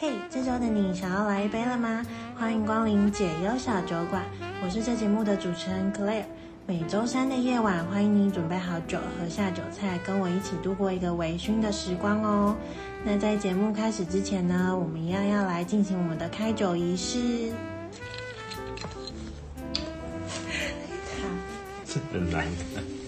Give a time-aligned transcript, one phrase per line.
[0.00, 2.02] 嘿，这周的你想要来一杯了吗？
[2.34, 4.24] 欢迎光临解忧小酒馆，
[4.64, 6.24] 我是这节目的主持人 Claire。
[6.66, 12.56] 每周三的夜晚，欢迎你准备好酒和下酒菜，跟我一起度过一个微醺的时光哦。
[13.04, 17.52] 那在节目开始之前呢，我们一样要来进行我们的开酒仪式。
[21.84, 22.99] 这很难看。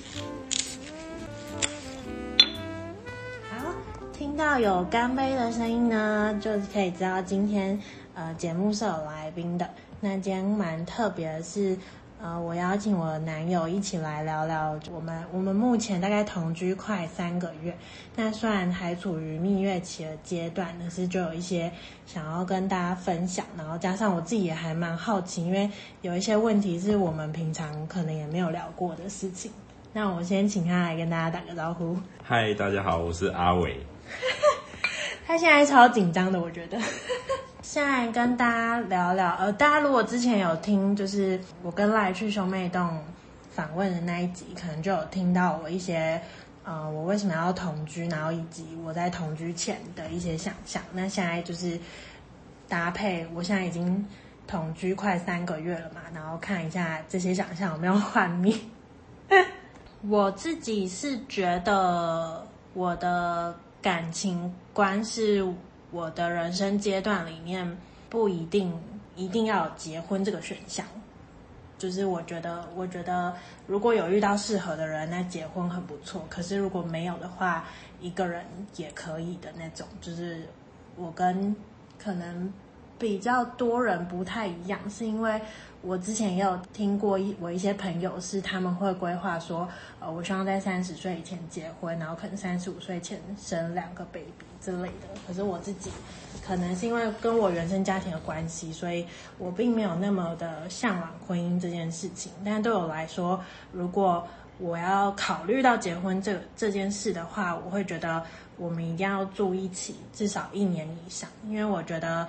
[4.33, 7.79] 听到有干杯的声音呢，就可以知道今天
[8.15, 9.69] 呃节目是有来宾的。
[10.01, 11.77] 那今天蛮特别的是。
[12.19, 17.77] 呃，我邀请我男友一起来聊聊我们我们目前大概同居快三个月，
[18.17, 21.71] 那虽然还处于蜜月期的阶段，但是就有一些
[22.07, 29.53] 想要跟大家分享，然后加上我自己也还蛮好奇，因为有一些问题是我们平常可能也没有聊过的事情。
[29.93, 31.99] 那我先请他来跟大家打个招呼。
[32.23, 33.77] 嗨，大家好，我是阿伟。
[35.27, 36.79] 他现在超紧张的，我觉得。
[37.63, 43.03] 现在跟大家聊聊，呃，大家如果之前有听，就是我跟赖去兄妹洞
[43.51, 46.21] 访问的那一集，可能就有听到我一些，
[46.65, 50.83] 呃，我为什么要同居，然后以及我在同居前的一些想象。
[50.93, 51.79] 那现在就是
[52.69, 54.07] 搭配，我现在已经
[54.47, 58.55] 同居快三个月了嘛，然后看一下这些想象有没有幻灭。
[60.11, 65.45] 我自己是觉得我的感情观是。
[65.95, 67.77] 我的人生阶段里面
[68.09, 68.75] 不一定
[69.15, 70.87] 一定要有结婚这个选项，
[71.77, 73.37] 就是我觉得，我觉得
[73.67, 76.25] 如果有遇到适合的人，那结婚很不错。
[76.31, 77.67] 可是如果没有的话，
[78.01, 78.43] 一个人
[78.77, 79.87] 也可以的那种。
[80.01, 80.49] 就是
[80.97, 81.55] 我跟
[82.03, 82.51] 可能
[82.99, 85.39] 比较多人不太一样，是因为
[85.83, 89.69] 我之前也有听过一我一些朋友是他们会规划说，
[90.01, 94.33] 呃，我希望在三十岁以前结婚，然后可能三十五岁前生两个 baby。
[94.63, 95.91] 之类的，可是我自己
[96.47, 99.05] 可能是因为跟我原生家庭的关系，所以
[99.37, 102.31] 我并没有那么的向往婚姻这件事情。
[102.45, 103.43] 但对我来说，
[103.73, 104.25] 如果
[104.59, 108.23] 我要考虑到结婚这这件事的话，我会觉得
[108.57, 112.29] 我们一定要住一起至少一年以上，因为我觉得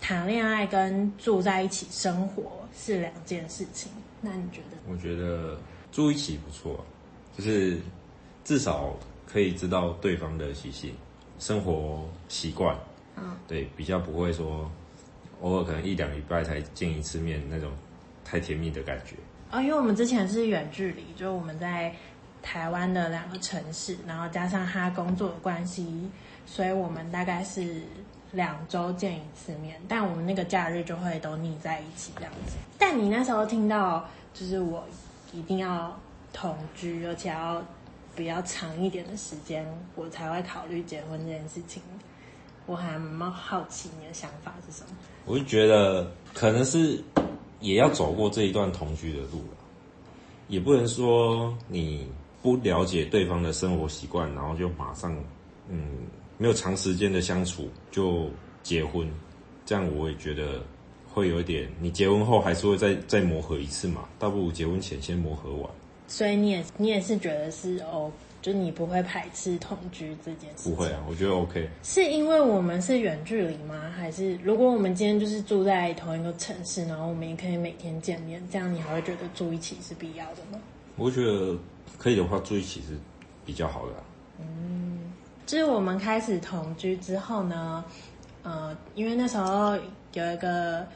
[0.00, 3.90] 谈恋爱跟住在一起生活是两件事情。
[4.20, 4.76] 那你觉得？
[4.90, 5.56] 我觉得
[5.92, 6.84] 住一起不错，
[7.36, 7.78] 就是
[8.44, 10.94] 至少可以知道对方的习性。
[11.38, 12.76] 生活习惯，
[13.16, 14.68] 嗯，对，比较不会说
[15.40, 17.70] 偶尔可能一两礼拜才见一次面那种
[18.24, 19.14] 太甜蜜的感觉。
[19.50, 21.94] 啊、哦，因为我们之前是远距离，就我们在
[22.42, 26.10] 台湾的两个城市，然后加上他工作的关系，
[26.44, 27.82] 所以我们大概是
[28.32, 32.56] 两周见一次面，但我们那个假日就会都腻在一起这样子。
[32.78, 34.84] 但你那时候听到就是我
[35.32, 35.98] 一定要
[36.32, 37.62] 同居，而且要。
[38.16, 41.80] 比较长一点的时间，我才会考虑结婚这件事情。
[42.66, 44.88] 我还蛮好奇你的想法是什么？
[45.24, 47.00] 我就觉得可能是
[47.60, 49.56] 也要走过这一段同居的路了，
[50.48, 52.10] 也不能说你
[52.42, 55.16] 不了解对方的生活习惯，然后就马上
[55.68, 55.78] 嗯
[56.38, 58.30] 没有长时间的相处就
[58.62, 59.06] 结婚，
[59.66, 60.62] 这样我也觉得
[61.12, 61.68] 会有一点。
[61.80, 65.70] 你结婚后还是会再再磨合一次嘛，倒不如结婚前先磨合完。
[66.06, 68.10] 所以你也你也是觉得是哦，
[68.40, 70.70] 就你不会排斥同居这件事？
[70.70, 71.68] 不会啊，我觉得 OK。
[71.82, 73.92] 是因为我们是远距离吗？
[73.94, 80.58] 还是如果我们今天就是住在同一个城市，然后我们也可以每天见面，这样你还会觉得住一起是必要的吗？
[80.96, 81.54] 我觉得
[81.98, 82.96] 可以的话，住一起是
[83.44, 84.04] 比较好的啊。
[84.40, 84.87] 嗯，
[85.56, 87.84] 是我们开始同居之后呢，
[88.42, 89.76] 呃，因为那时候
[90.12, 90.86] 有一个。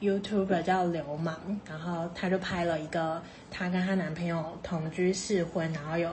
[0.00, 1.34] YouTuber 叫流氓，
[1.68, 6.10] 然后他就拍了一个他跟他男朋友同居试婚，然后有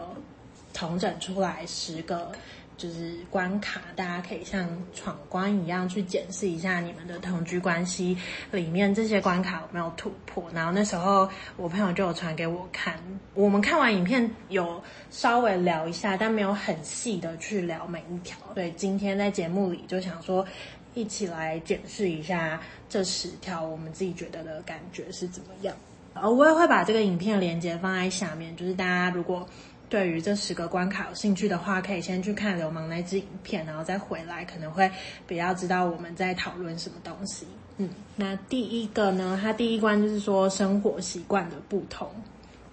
[0.73, 2.29] 同整出来十个
[2.77, 8.17] 就是关卡，大家可以像闯关一样去检视一下你们的同居关系
[8.51, 10.45] 里面这些关卡有没有突破。
[10.53, 11.27] 然后那时候
[11.57, 12.95] 我朋友就有传给我看，
[13.33, 18.38] 我们看完影片有稍微聊一下，但没有很细的去聊每一条。
[18.53, 20.45] 所以今天在节目里就想说。
[20.94, 22.59] 一起来检视一下
[22.89, 25.75] 这十条，我们自己觉得的感觉是怎么样？
[26.24, 29.47] 我也会把这个影片连接放在下面，就是大家如果
[29.89, 34.89] 对于这十个关卡有兴趣的话，可以先去看流氓那支影片，然后再回来，可能会
[35.25, 37.45] 比较知道我们在讨论什么东西。
[37.78, 42.10] 嗯，那第一个呢，它第一关就是说生活习惯的不同，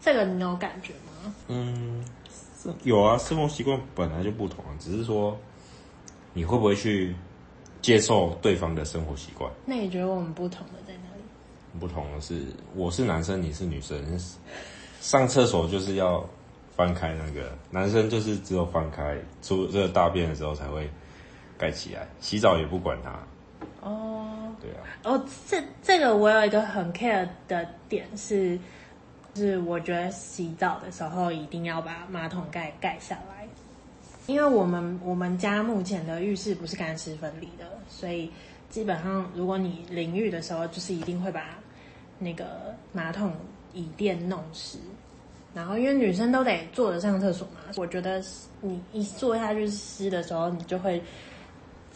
[0.01, 1.35] 这个你有感觉吗？
[1.49, 2.05] 嗯，
[2.83, 5.39] 有啊，生活习惯本来就不同啊，只是说
[6.33, 7.15] 你会不会去。
[7.85, 9.53] 接受对方的生活习惯。
[9.67, 11.79] 那你觉得我们不同的在哪里？
[11.79, 14.03] 不同的是，我是男生，你是女生。
[15.03, 16.27] 上厕所就是要
[16.77, 20.91] 翻开那个，男生就是只有翻开出这个大便的时候才会
[21.57, 22.07] 盖起来。
[22.21, 24.83] 洗澡也不管它，哦，对啊。
[25.05, 28.59] 哦，这这个我有一个很 care 的点是，
[29.37, 33.47] 是我觉得洗澡的时候一定要把马桶盖盖下来，
[34.27, 38.31] 因为我们我们家目前的浴室不是干湿分离的，所以
[38.69, 41.57] 基本上如果你淋浴的时候，就是一定会把
[42.19, 43.33] 那个马桶
[43.73, 44.77] 椅垫弄湿。
[45.55, 48.23] 然后因为女生都得坐着上厕所嘛，我觉得
[48.61, 51.01] 你一坐下去湿的时候，你就会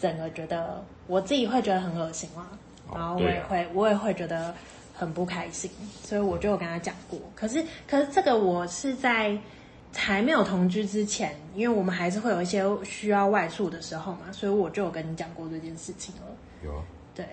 [0.00, 2.46] 整个觉得我自己会觉得很恶心嘛。
[2.94, 4.54] 然后我也会，啊、我也会觉得
[4.94, 5.70] 很不开心，
[6.02, 7.18] 所以我就有跟他讲过。
[7.34, 9.36] 可是，可是这个我是在
[9.94, 16.22] 还没有同居之前，因为我们还是会有一些需要外宿的时候嘛，所以我就有跟你讲过这件事情了。
[16.64, 16.82] 有啊。
[17.14, 17.26] 对。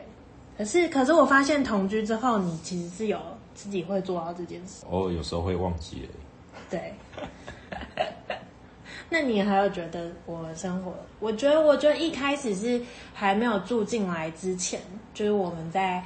[0.57, 3.17] 可是，可是我发现同居之后，你其实是有
[3.55, 4.85] 自己会做到这件事。
[4.87, 6.09] 哦，有时候会忘记了。
[6.69, 6.93] 对。
[9.07, 10.93] 那你还有觉得我的生活？
[11.19, 12.81] 我觉得，我觉得一开始是
[13.13, 14.81] 还没有住进来之前，
[15.13, 16.03] 就是我们在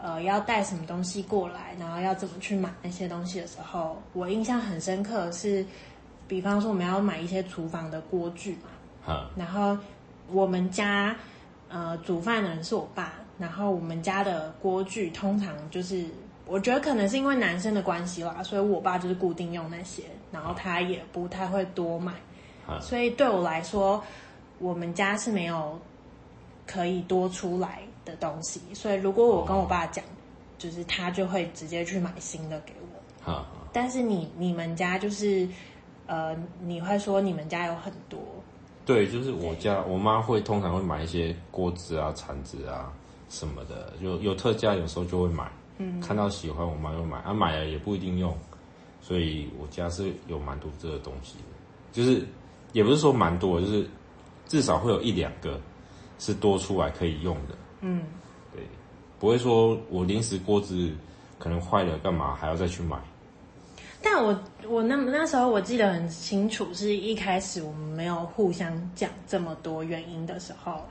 [0.00, 5.64] 呃要带什么东西过来，然后要怎么去买那些东西的时候，我印象很深刻的是，
[6.26, 8.70] 比方说我们要买一些厨房的锅具嘛，
[9.04, 9.76] 哈然后
[10.32, 11.14] 我们家
[11.68, 16.06] 呃煮饭的人是我爸，然后我们家的锅具通常就是，
[16.48, 20.02] 我觉得可能是因为男生的关系啦，所以我爸就是固定用那些，
[20.32, 22.12] 然后他也不太会多买。
[22.80, 24.02] 所以对我来说，
[24.58, 25.78] 我们家是没有
[26.66, 28.60] 可以多出来的东西。
[28.74, 30.04] 所以如果我跟我爸讲，
[30.58, 33.30] 就是他就会直接去买新的给我。
[33.30, 35.46] 啊但是你你们家就是，
[36.06, 38.18] 呃，你会说你们家有很多。
[38.86, 42.90] 对，就是我家，我妈会通常会买一些锅子啊、铲子啊
[43.28, 45.46] 什么的，有有特价，有时候就会买。
[45.78, 47.18] 嗯，看到喜欢，我妈就买。
[47.18, 48.36] 啊，买了也不一定用，
[49.00, 51.44] 所以我家是有蛮多这个东西的，
[51.92, 52.26] 就是。
[52.74, 53.88] 也不是说蛮多，就是
[54.46, 55.58] 至少会有一两个
[56.18, 57.54] 是多出来可以用的。
[57.80, 58.02] 嗯，
[58.54, 58.62] 对，
[59.18, 60.92] 不会说我临时锅子
[61.38, 62.98] 可能坏了，干嘛还要再去买？
[64.02, 64.38] 但我
[64.68, 70.82] 我那那时候我记得很清楚，是一开始我们没有互相讲这么多原因的时候，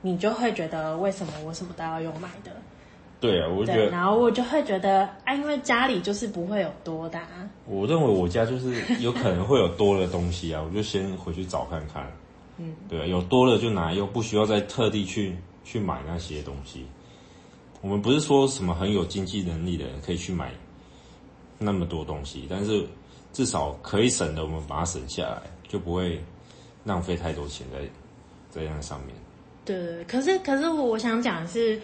[0.00, 2.52] 你就会觉得为什么我什么都要用买的？
[3.20, 7.50] 对啊，我觉得，然后我就会觉得，啊，因为家里就是不会有多的啊。
[7.66, 12.06] 我认为我家就是有可能会有多的东西啊，我就先回去找看看。
[12.58, 16.86] 嗯，对啊，有多了就拿，又不需要再特地去去买那些东西。
[17.80, 20.52] 我们不是说什么很有经济能力的人可以去买
[21.58, 22.86] 那么多东西，但是
[23.32, 26.22] 至少可以省的，我们把它省下来，就不会
[26.84, 27.80] 浪费太多钱在
[28.50, 29.16] 在那上面。
[29.64, 31.80] 对，可是可是我想讲的是。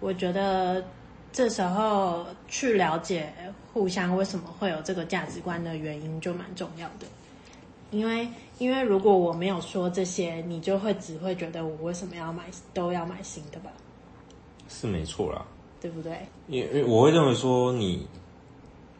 [0.00, 0.84] 我觉得
[1.32, 3.32] 这时候去了解
[3.72, 7.06] 互相为什么会有这个价值观的原因就蛮重要的，
[7.90, 8.28] 因为
[8.58, 13.70] 因为如果我没有说这些，你就会只会觉得我为什么要买都要买新的吧？
[14.68, 15.44] 是没错啦，
[15.80, 16.26] 对不对？
[16.48, 18.06] 因为我会认为说你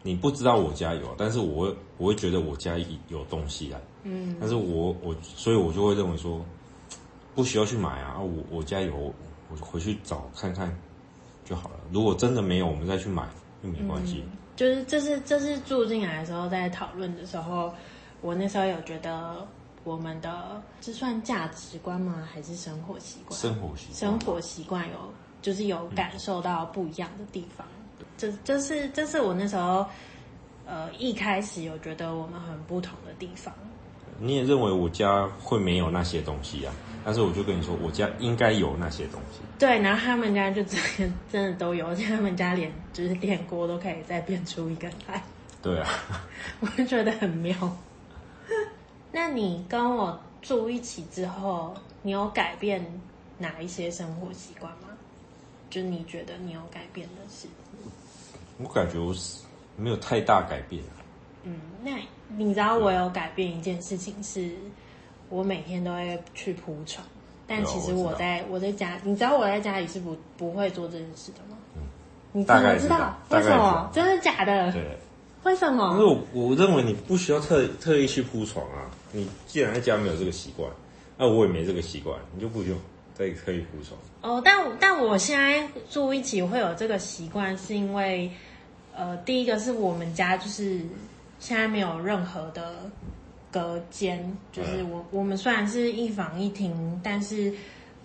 [0.02, 2.76] 你不知道我家有，但是我会我会觉得我家
[3.08, 6.44] 有东西啊，嗯，但是我我所以我就会认为说
[7.34, 8.94] 不需要去买啊，我我家有，
[9.50, 10.74] 我就回去找看看。
[11.46, 11.76] 就好了。
[11.90, 13.26] 如果真的没有，我们再去买，
[13.62, 14.22] 就没关系。
[14.26, 17.72] 嗯，就是这是这是住进来的时候，在讨论的时候，
[18.20, 19.46] 我那时候有觉得
[19.84, 22.28] 我们的这算价值观吗？
[22.30, 23.40] 还是生活习惯？
[23.40, 23.94] 生活习惯。
[23.94, 27.66] 生活习惯有就是有感受到不一样的地方。
[28.18, 29.86] 这这是这是我那时候
[30.66, 33.54] 呃一开始有觉得我们很不同的地方。
[34.18, 36.72] 你也认为我家会没有那些东西啊？
[37.06, 39.38] 但是我就跟你说，我家应该有那些东西。
[39.60, 45.22] 对，然后他们家就真的真的都有，而且他们家连就是电锅都可以再变出一个来。
[45.62, 45.88] 对啊，
[46.58, 47.54] 我就觉得很妙。
[49.12, 51.72] 那你跟我住一起之后，
[52.02, 52.84] 你有改变
[53.38, 54.88] 哪一些生活习惯吗？
[55.70, 57.46] 就你觉得你有改变的是？
[58.58, 59.44] 我感觉我是
[59.76, 60.82] 没有太大改变。
[61.44, 61.92] 嗯，那
[62.36, 64.50] 你知道我有改变一件事情是？
[65.28, 67.04] 我每天都会去铺床，
[67.46, 71.56] 但其实我在我，我在家，你知道我在家里是不不会做这件事的吗？
[71.74, 71.82] 嗯，
[72.32, 73.18] 你怎么知道？
[73.30, 73.90] 为什么？
[73.92, 74.72] 真的假的？
[74.72, 74.98] 对，
[75.44, 75.96] 为什么？
[75.98, 78.90] 因为我我认为你不需要特特意去铺床啊。
[79.12, 80.70] 你既然在家没有这个习惯，
[81.16, 82.78] 那我也没这个习惯，你就不用
[83.14, 83.98] 再可以铺床。
[84.20, 88.30] 哦，但但我现在住一起会有这个习惯，是因为
[88.94, 90.80] 呃，第一个是我们家就是
[91.38, 92.74] 现在没有任何的。
[93.56, 97.50] 隔间就是我，我们虽然是一房一厅，但是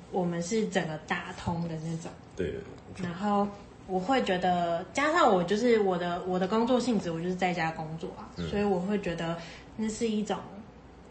[0.09, 2.09] 我们是整个打通的那种。
[2.37, 2.55] 对。
[3.03, 3.45] 然后
[3.85, 9.37] 我会觉得，加上我就是我的我的工作性质，我就是在家工作啊，嗯、所以我会觉得
[9.75, 10.37] 那是一种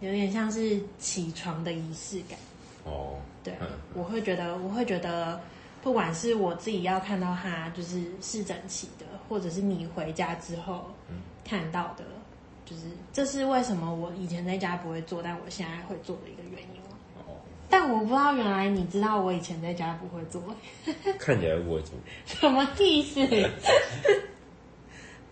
[0.01, 2.39] 有点像是起床的仪式感。
[2.85, 3.19] 哦。
[3.45, 5.39] 对，嗯、我会觉得，我会觉得，
[5.83, 10.87] 不管是我自己要看到它就是是整齐的，或者是你回家之后
[11.45, 12.05] 看到的，
[12.71, 16.69] 就是这是为什么我以前在家不会做，但我现在会做的一个原因。
[17.69, 20.43] 但我不知道，原来你知道我以前在家不会做，
[21.19, 21.93] 看起来不会做，
[22.27, 23.21] 什么意思？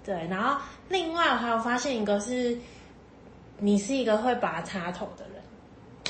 [0.05, 2.57] 对，然后另外我还有发现一个是，
[3.59, 5.43] 你是一个会拔插头的人。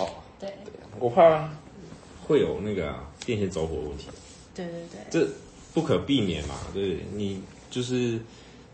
[0.00, 0.52] 哦，对，
[0.99, 1.49] 我怕
[2.26, 4.08] 会有那个、啊、电线走火的问题。
[4.54, 5.26] 对对对，这
[5.73, 6.54] 不可避免嘛。
[6.75, 8.20] 对，你就是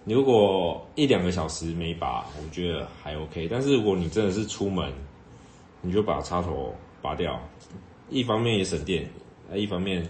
[0.04, 3.48] 如果一两个小时没拔，我觉得还 OK。
[3.50, 4.92] 但是如果你真的是出门，
[5.80, 6.74] 你就把插头。
[7.04, 7.38] 拔掉，
[8.08, 9.06] 一方面也省电，
[9.52, 10.02] 一方面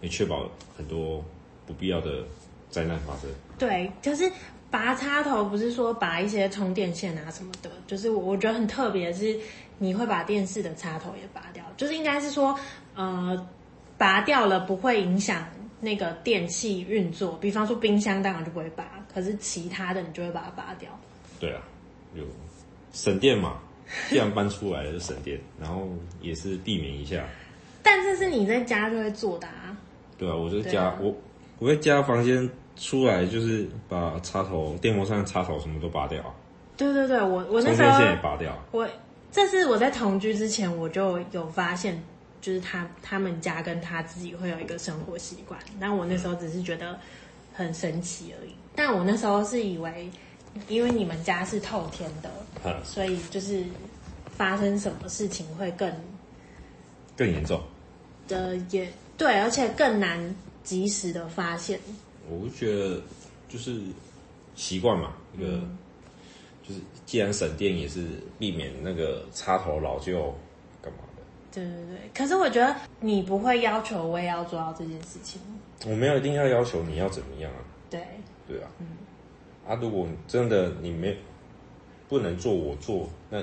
[0.00, 1.24] 也确保很多
[1.64, 2.24] 不必要的
[2.70, 3.30] 灾难发生。
[3.56, 4.28] 对，就是
[4.68, 9.38] 拔插头，不是说拔一些充电线啊什么的，就是我我觉得很特别的是，
[9.78, 12.58] 你会把电视的插头也拔掉，就是应该是说，
[12.96, 13.46] 呃，
[13.96, 15.46] 拔掉了不会影响
[15.80, 20.90] 那个电器运作，比方说冰箱当然就不会拔，可是其他的你就会把它拔掉。
[21.38, 21.62] 对啊，
[22.14, 22.24] 有
[22.92, 23.58] 省电嘛。
[24.08, 25.88] 既然搬出来了就省电，然后
[26.20, 27.24] 也是避免一下。
[27.82, 29.76] 但这是你在家就会做的啊？
[30.16, 31.12] 对啊，我在家，啊、我
[31.58, 36.22] 我在家房间出来就是把插头、电风扇插头什么都拔掉。
[36.76, 38.56] 对对对，我我那时候也拔掉。
[38.70, 38.88] 我
[39.32, 42.00] 这是我在同居之前我就有发现，
[42.40, 46.96] 就是他他们家跟他自己会有一个生活习惯，但我那时候只是觉得
[47.52, 48.54] 很神奇而已。
[48.74, 50.10] 但我那时候是以为。
[50.66, 53.64] 因为你们家是透天的，所以就是
[54.26, 55.88] 发生什么事情会更
[57.16, 57.62] 更严重
[58.26, 61.78] 的也对，而且更难及时的发现。
[62.28, 63.00] 我就觉得
[63.48, 63.80] 就是
[64.56, 65.78] 习惯嘛，一个、嗯、
[66.66, 70.34] 就是既然省电，也是避免那个插头老旧
[70.82, 71.22] 干嘛的。
[71.52, 75.40] 对对对，可是我觉得你不会要求我也要做到这件事情。
[75.86, 77.58] 我没有一定要要求你要怎么样啊。
[77.88, 78.00] 对
[78.46, 78.86] 对啊，嗯。
[79.66, 81.16] 啊，如果真的你没
[82.08, 83.42] 不能做，我做，那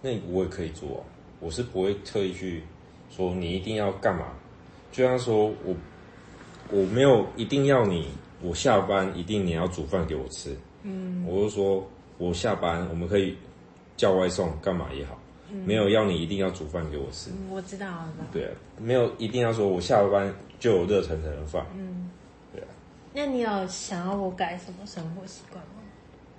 [0.00, 1.04] 那我也可以做啊。
[1.40, 2.62] 我是不会特意去
[3.10, 4.28] 说你一定要干嘛。
[4.90, 5.74] 就像说我
[6.70, 8.08] 我没有一定要你，
[8.40, 10.56] 我下班一定你要煮饭给我吃。
[10.82, 11.86] 嗯，我就说
[12.18, 13.36] 我下班我们可以
[13.96, 15.18] 叫外送干嘛也好，
[15.52, 17.30] 嗯，没有要你一定要煮饭给我吃。
[17.30, 18.12] 嗯，我知道了。
[18.32, 21.64] 对啊，没有一定要说我下了班就有热腾腾的饭。
[21.76, 22.08] 嗯。
[23.14, 25.82] 那你有想要我改什么生活习惯吗？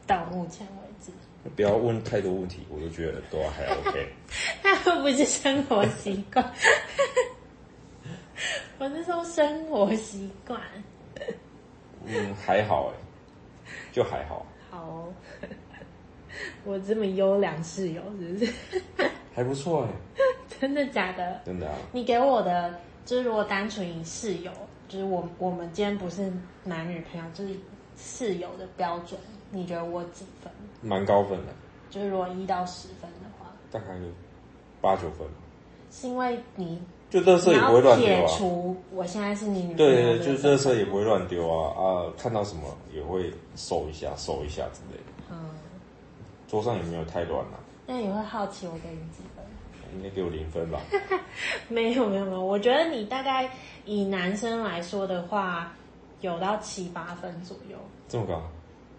[0.08, 1.12] 到目前为止，
[1.56, 4.12] 不要问太多问题，我就觉得都还 OK。
[4.64, 6.52] 那会不是生活习惯？
[8.80, 10.60] 我是说生活习惯。
[12.06, 12.98] 嗯，还好哎，
[13.94, 14.44] 就还好。
[14.72, 15.14] 好哦，
[16.66, 18.54] 我这么优良室友是不是？
[19.34, 19.90] 还不错哎。
[20.60, 21.42] 真的假的？
[21.46, 21.76] 真的啊。
[21.92, 22.74] 你给我的
[23.06, 24.52] 就是如果单纯以室友。
[24.90, 26.32] 就是我，我们今天不是
[26.64, 27.56] 男女朋友，就是
[27.98, 29.20] 室友的标准。
[29.50, 30.52] 你觉得我几分？
[30.82, 31.54] 蛮高分的。
[31.90, 34.04] 就是如果一到十分的话，大概有
[34.82, 35.26] 八九分。
[35.90, 38.18] 是因为你就垃圾也不会乱丢啊。
[38.18, 42.14] 撇除我现在是你女朋友，对对，对，就垃圾也不会乱丢啊啊！
[42.16, 42.64] 看到什么
[42.94, 45.13] 也会收一下、收一下之类的。
[46.46, 46.50] 嗯。
[46.50, 47.60] 桌上也没有太乱啊。
[47.88, 49.44] 那你会好奇我给你几分？
[49.96, 50.80] 应该给我零分吧？
[51.70, 53.50] 没有没有没有，我觉得你大概。
[53.86, 55.74] 以男生来说的话，
[56.22, 57.78] 有到七八分左右。
[58.08, 58.42] 这么高？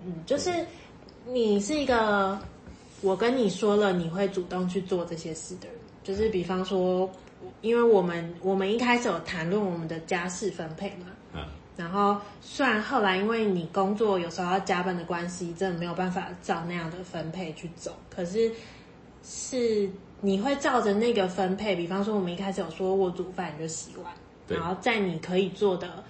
[0.04, 0.50] 嗯，就是
[1.26, 2.38] 你是一个，
[3.00, 5.76] 我跟你说了你会主动去做这些事的人。
[6.02, 7.10] 就是比方说，
[7.62, 11.06] 因为我们我们一开始有谈论我们的家事分配嘛。
[11.76, 11.84] 嗯。
[11.84, 17.94] 然后虽然后来因为你工作有时候要加班的关系，真的没有办法照那样的分配去走。
[18.08, 18.50] 可是
[19.22, 19.90] 是
[20.20, 24.12] 你会照着那个分配，比方说我们一开始有说我煮饭你就洗碗。
[24.46, 26.04] 然后在你可以做的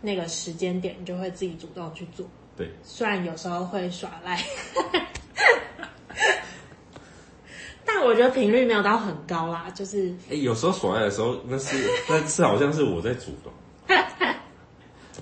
[0.00, 2.24] 那个时间点，你就会自己主动去做。
[2.56, 4.40] 对，虽然有时候会耍赖，
[7.84, 9.68] 但我觉得频率没有到很高啦。
[9.74, 11.76] 就是，哎，有时候耍赖的时候，那是
[12.08, 13.52] 那是好像是我在主动，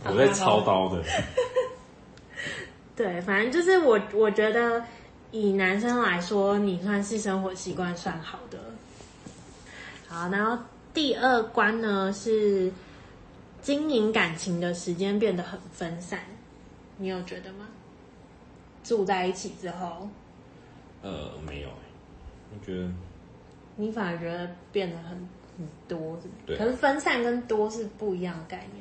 [0.04, 1.02] 我在操刀的。
[2.96, 4.84] 对，反正就是我，我觉得
[5.30, 8.58] 以男生来说，你算是生活习惯算好的。
[10.08, 10.62] 好，然后。
[10.92, 12.70] 第二关呢是
[13.62, 16.18] 经营感情的时间变得很分散，
[16.96, 17.68] 你有觉得吗？
[18.82, 20.08] 住在一起之后，
[21.00, 21.68] 呃，没有，
[22.52, 22.90] 我觉得
[23.76, 25.10] 你反而觉得变得很
[25.56, 26.28] 很多，是是？
[26.44, 26.58] 对啊。
[26.58, 28.79] 可是分散跟多是不一样的概念，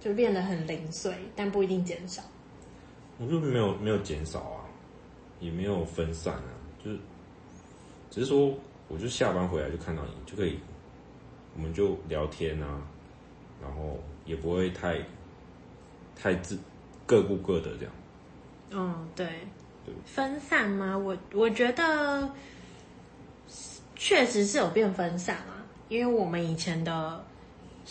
[0.00, 2.22] 就变得很零碎，但不一定减少。
[3.18, 4.64] 我就没有没有减少啊，
[5.38, 6.50] 也没有分散啊，
[6.82, 6.98] 就是
[8.10, 8.52] 只是说，
[8.88, 10.58] 我就下班回来就看到你就可以。
[11.56, 12.80] 我们就聊天啊，
[13.60, 15.04] 然后也不会太
[16.14, 16.56] 太自
[17.04, 17.92] 各顾各的这样。
[18.70, 19.26] 嗯，对，
[19.84, 20.96] 对分散吗？
[20.96, 22.30] 我我觉得
[23.96, 27.22] 确实是有变分散啊，因为我们以前的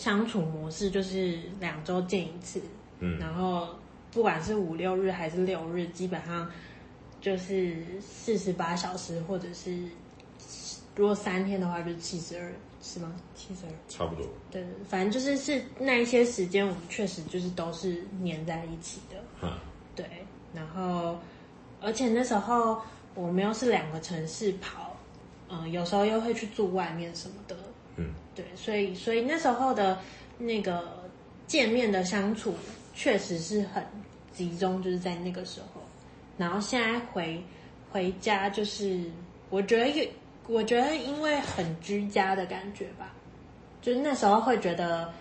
[0.00, 2.58] 相处模式就是两周见一次，
[3.00, 3.68] 嗯，然后
[4.10, 6.50] 不管是五六日还是六日，基本上
[7.20, 9.78] 就是四十八小时，或者是
[10.96, 13.14] 如果三天的话就是七十二，是吗？
[13.34, 14.26] 七十二，差不多。
[14.50, 19.52] 对，反正就是是那一些时间，我们确实就是都是黏在一起的，嗯，
[19.94, 20.06] 对。
[20.54, 21.18] 然后，
[21.82, 22.80] 而且那时候
[23.14, 24.96] 我们又是两个城市跑，
[25.50, 27.54] 嗯、呃，有时候又会去住外面什么的，
[28.00, 29.98] 嗯，对，所以所以那时候的
[30.38, 31.04] 那个
[31.46, 32.54] 见面的相处
[32.94, 33.84] 确实是很
[34.32, 35.82] 集中，就是在那个时候。
[36.38, 37.42] 然后现在回
[37.92, 39.04] 回家，就是
[39.50, 40.04] 我觉得有，
[40.48, 43.12] 我觉得因为很居家的感觉吧，
[43.82, 45.12] 就是那时候会觉得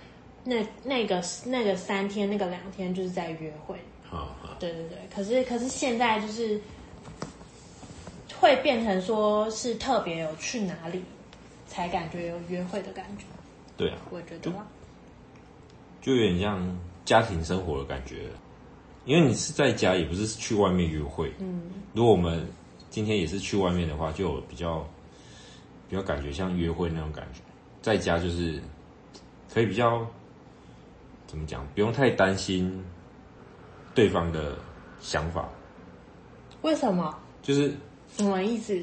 [0.46, 3.76] 那那个那个三天那个两天就是在约会。
[4.04, 6.60] 好，对对对，可是可是现在就是
[8.40, 11.04] 会变成说是特别有去哪里
[11.70, 13.24] 才感觉有约会的感觉。
[13.78, 14.52] 对啊，我觉得就，
[16.02, 18.24] 就有点像家庭生活的感觉，
[19.06, 21.32] 因为你是在家，也不是去外面约会。
[21.40, 21.62] 嗯，
[21.94, 22.46] 如果我们
[22.90, 24.86] 今天也是去外面的话，就有比较
[25.88, 27.40] 比较感觉像约会那种感觉。
[27.82, 28.62] 在家就是
[29.54, 30.06] 可以比较
[31.28, 32.84] 怎么讲，不用太担心。
[33.96, 34.56] 对方的
[35.02, 35.50] 想法，
[36.62, 37.14] 为什么？
[37.42, 37.74] 就是
[38.16, 38.82] 什么意思？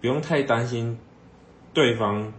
[0.00, 0.96] 不用太担心
[1.76, 2.32] 对方，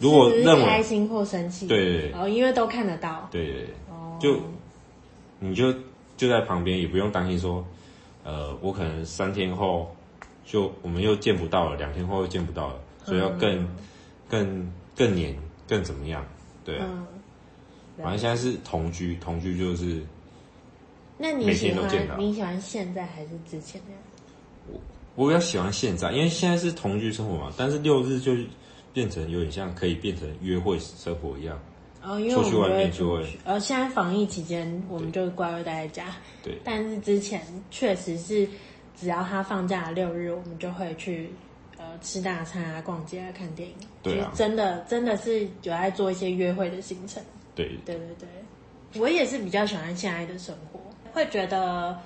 [0.00, 4.36] 如果认为开心或生气，对对对，哦，因为都看得到，对对对，哦，就
[5.38, 5.72] 你就
[6.16, 7.64] 就在旁边，也不用担心说，
[8.24, 9.94] 呃，我可能三天后
[10.44, 13.68] 就我们又见不到了，两天后又见不到了，所以要更、嗯、
[14.28, 15.38] 更更黏，
[15.68, 16.26] 更怎么样？
[16.64, 16.86] 对啊。
[16.88, 17.06] 嗯
[17.98, 20.02] 反正现在是同居，同居就是。
[21.18, 24.02] 那你喜欢你喜欢现在还是之前那样？
[25.14, 27.52] 我我比较喜欢现在，因为现在是同居生活嘛。
[27.56, 28.32] 但是六日就
[28.92, 31.58] 变成有点像可以变成约会生活一样。
[32.02, 33.38] 哦，因为我们出去外面就会。
[33.44, 36.16] 呃，现在防疫期间，我们就乖乖待在家。
[36.42, 36.58] 对。
[36.64, 38.48] 但是之前确实是，
[39.00, 41.30] 只要他放假六日，我们就会去
[41.78, 43.74] 呃吃大餐啊、逛街啊、看电影。
[44.02, 44.32] 对啊。
[44.34, 47.22] 真的真的是有在做一些约会的行程。
[47.54, 50.80] 对对对对，我也是比较喜欢现在的生活，
[51.12, 51.96] 会觉得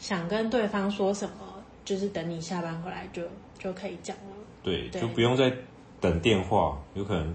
[0.00, 1.53] 想跟对方说什么，
[1.84, 3.22] 就是等你下班回来就
[3.58, 4.32] 就可以讲了。
[4.62, 5.52] 对，对就不用再
[6.00, 7.34] 等电话，有可能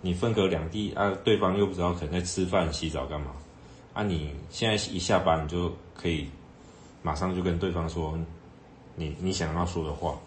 [0.00, 3.32] 你分隔两地啊，对方又不知道可能在吃饭、洗澡干嘛
[3.92, 4.02] 啊？
[4.02, 6.28] 你现在一下班你就可以
[7.02, 8.18] 马上就跟对方说
[8.96, 10.18] 你你想要说的话，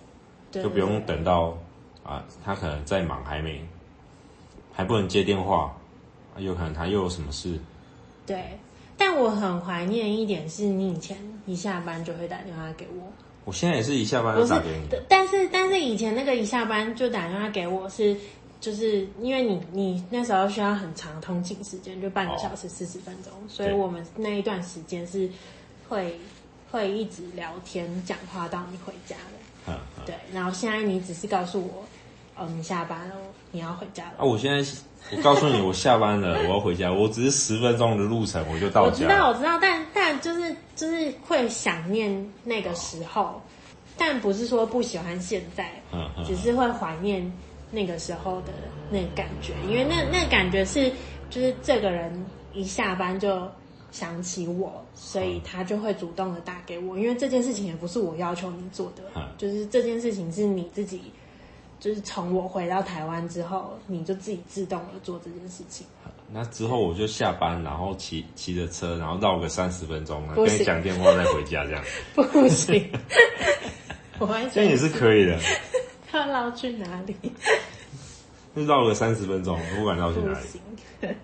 [0.52, 1.58] 就不用等到
[2.04, 3.62] 啊，他可能在忙，还没
[4.72, 5.76] 还不能接电话。
[6.38, 7.60] 有可能他又有什么事？
[8.28, 8.60] 对，
[8.96, 11.18] 但我很怀念一点是，你以前
[11.48, 13.12] 一下班就会打电话给我。
[13.48, 14.90] 我现在也是一下班就打给你。
[15.08, 18.14] 但是但是以前那个一下班就打电话给我是，
[18.60, 25.30] 就是因为你你那时候需要很长通勤时间，就半个小时四十分钟，哦，所以我们那一段时间是
[25.88, 26.20] 会
[26.70, 29.72] 会一直聊天讲话到你回家的。
[29.72, 30.04] 嗯嗯。
[30.06, 31.86] 对，然后现在你只是告诉我，
[32.36, 33.16] 哦，你下班了，
[33.52, 34.16] 你要回家了。
[34.18, 34.70] 啊，我现在。
[35.16, 36.92] 我告诉你，我下班了，我要回家。
[36.92, 38.90] 我只是十分钟的路程，我就到家。
[38.90, 43.42] 我知道，我知道，但但就是就是会想念那个时候，哦、
[43.98, 47.32] 但不是说不喜欢现在，嗯嗯、只是会怀念
[47.72, 48.54] 那个时候的
[48.90, 50.92] 那个感觉，因为那那个感觉是
[51.30, 53.50] 就是这个人一下班就
[53.92, 61.02] 想起我，所以他就会主动的打给我，因为这件事情也不是我要求你做的，嗯、就是这件事情是你自己。
[61.80, 65.86] 就是从我回到台湾之后，你就自己自动的做这件事情。
[66.30, 71.84] 那之后我就下班，然后骑骑着车，然后绕个三十分钟，跟你讲电话再回家，这样
[72.16, 72.92] 不行。
[74.20, 75.40] 我完全这也是可以的。
[76.12, 77.16] 要绕去哪里？
[78.56, 81.16] 就绕个三十分钟，不管绕去哪里。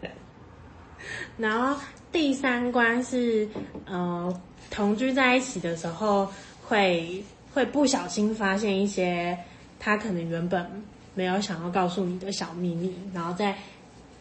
[1.38, 3.50] 然后第三关是，
[3.86, 4.32] 呃，
[4.70, 6.28] 同居在一起的时候
[6.64, 9.36] 会，会会不小心发现一些。
[9.84, 10.66] 他可能原本
[11.14, 13.58] 没有想要告诉你的小秘密，然后在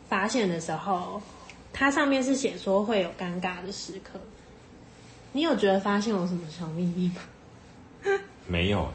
[0.08, 1.22] 发现的时候，
[1.72, 4.18] 它上面是写说会有尴尬的时刻。
[5.30, 8.18] 你有觉得发现有什么小秘密吗？
[8.48, 8.88] 没有，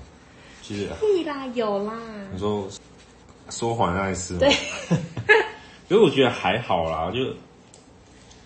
[0.62, 0.90] 其实。
[1.00, 1.94] 屁啦，有啦。
[2.34, 2.68] 你说
[3.50, 4.38] 说谎那一次。
[4.38, 4.52] 对。
[5.88, 7.20] 所以我觉得还好啦，就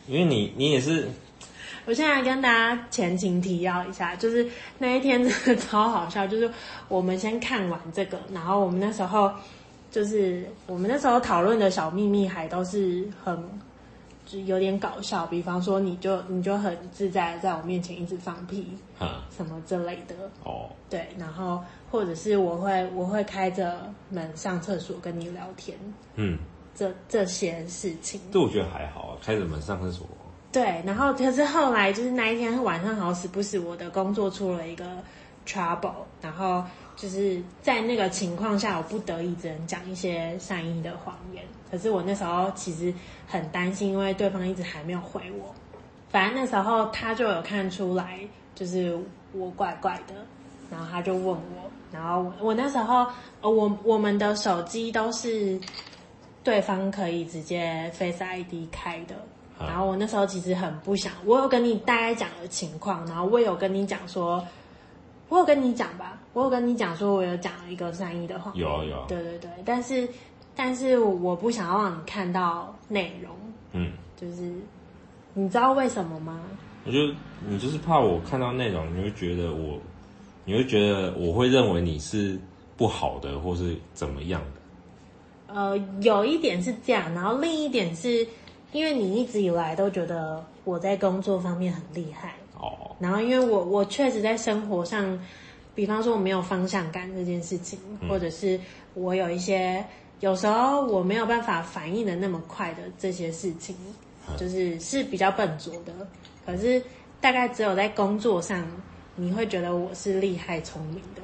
[0.07, 1.09] 因为你你也是。
[1.85, 6.27] 我现在跟大家前情提要一下，就是那一天真的超好笑。
[6.27, 6.49] 就是
[6.87, 9.31] 我们先看完这个，然后我们那时候
[9.89, 13.37] 就是我们那时候讨论的小秘密还都是很
[14.25, 18.67] 就有点搞笑，比方说你就你就很自在在我面前一直放屁，
[19.35, 25.77] 什么之类的哦，对，然后或者是我会我会开着门上厕所跟你聊天，
[26.15, 26.37] 嗯，
[26.75, 30.07] 这这些事情，这我觉得还好啊，开着门上厕所。
[30.51, 34.85] 对，然后可是后来就是那一天晚上，好死不死我的工作出了一个
[35.45, 36.63] trouble，然后。
[36.93, 41.43] 就是在那个情况下，我不得已只能讲一些善意的谎言。
[41.71, 42.93] 可是我那时候其实
[43.27, 45.51] 很担心，因为对方一直还没有回我。
[46.09, 48.19] 反正那时候他就有看出来，
[48.53, 48.95] 就是
[49.33, 50.13] 我怪怪的，
[50.69, 53.07] 然后他就问我，然后我，我那时候，
[53.41, 55.59] 我我们的手机都是
[56.43, 59.15] 对方可以直接 Face ID 开的。
[59.67, 64.45] 然后我那时候其实很不想，我有跟你大概讲的情况，然后我有跟你讲说。
[65.29, 68.51] 我有跟你讲吧，我有跟你讲说，我有讲了一个善意的话。
[68.53, 69.05] 有啊有啊。
[69.07, 70.05] 对对对，但是
[70.53, 73.33] 但是我不想要让你看到内容。
[73.71, 73.93] 嗯。
[74.19, 74.51] 就是
[75.33, 76.41] 你知道为什么吗？
[76.85, 76.97] 我就
[77.47, 79.79] 你就是怕我看到内容，你会觉得我，
[80.43, 82.37] 你会觉得我会认为你是
[82.75, 85.55] 不好的，或是怎么样的。
[85.55, 88.27] 呃，有一点是这样，然后另一点是
[88.71, 92.33] 因为你一直以来都觉得我在工作方面很厉害。
[92.59, 95.19] 哦，然后因为我我确实在生活上，
[95.73, 98.59] 比方说我没有方向感这件事情，嗯、或者是
[98.93, 99.83] 我有一些
[100.19, 103.75] 有时候我没有办法反应的那么快的这些事情，
[104.29, 105.93] 嗯、就是是比较笨拙的。
[106.45, 106.81] 可是
[107.19, 108.65] 大概只有在工作上，
[109.15, 111.21] 你会觉得我是厉害聪明的。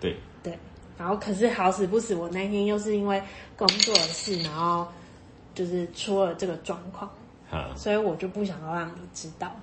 [0.00, 0.58] 对对，
[0.98, 3.22] 然后可是好死不死，我那天又是因为
[3.56, 4.86] 工作的事，然后
[5.60, 7.10] 就是出了这个状况，
[7.52, 9.54] 嗯、所以我就不想要让你知道。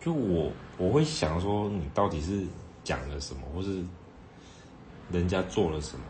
[0.00, 2.46] 就我我会想说，你到底是
[2.84, 3.82] 讲了什么，或是
[5.10, 6.04] 人家做了什么，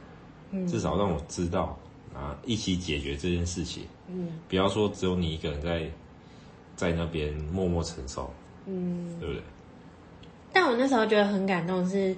[0.50, 1.74] 嗯、至少让我知道
[2.14, 3.86] 啊，一起解决这件事情。
[4.08, 5.90] 嗯，不要说只有你一个人在
[6.76, 8.30] 在那边默默承受。
[8.66, 9.42] 嗯，对不对？
[10.52, 12.16] 但我那时候觉得很感动是，是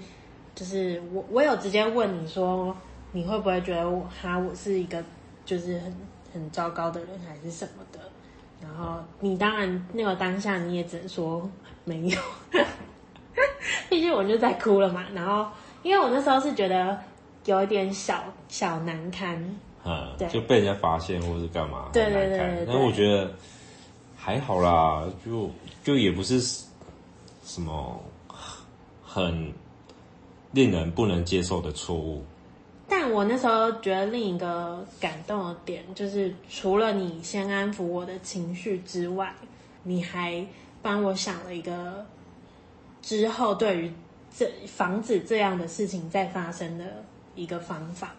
[0.56, 2.76] 就是我我有直接问你说，
[3.12, 5.00] 你会不会觉得我哈我是一个
[5.44, 5.94] 就是很
[6.36, 7.98] 很糟糕的人，还是什么的？
[8.62, 11.48] 然后你当然那个当下你也只能说
[11.84, 12.18] 没有，
[13.90, 15.04] 毕竟我就在哭了嘛。
[15.14, 15.46] 然后
[15.82, 16.98] 因为我那时候是觉得
[17.44, 19.36] 有一点小小难堪，
[19.84, 22.66] 嗯，对，就被人家发现或是干嘛，对对对对。
[22.66, 23.30] 那我觉得
[24.16, 25.50] 还好啦，就
[25.84, 26.40] 就也不是
[27.44, 28.02] 什么
[29.04, 29.52] 很
[30.52, 32.24] 令人不能接受的错误。
[32.88, 39.34] 但我那时候觉得另一个感动的点，就是除了你先安抚我的情绪之外，
[39.82, 40.46] 你还
[40.80, 42.06] 帮我想了一个
[43.02, 43.92] 之后对于
[44.36, 48.14] 这防止这样的事情再发生的一个方法。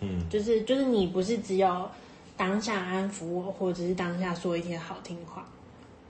[0.00, 1.90] 嗯，就是就是你不是只有
[2.36, 5.44] 当下安抚我，或者是当下说一些好听话。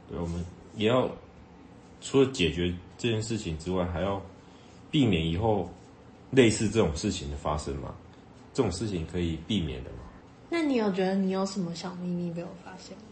[0.09, 0.44] 对，我们
[0.77, 1.11] 也要
[2.03, 4.20] 除了解决这件事情之外，还要
[4.90, 5.70] 避免以后
[6.31, 7.94] 类似这种事情的发生嘛。
[8.53, 9.97] 这种事情可以避免的吗？
[10.51, 13.05] 那你有觉得你有什么小秘密被我发现吗？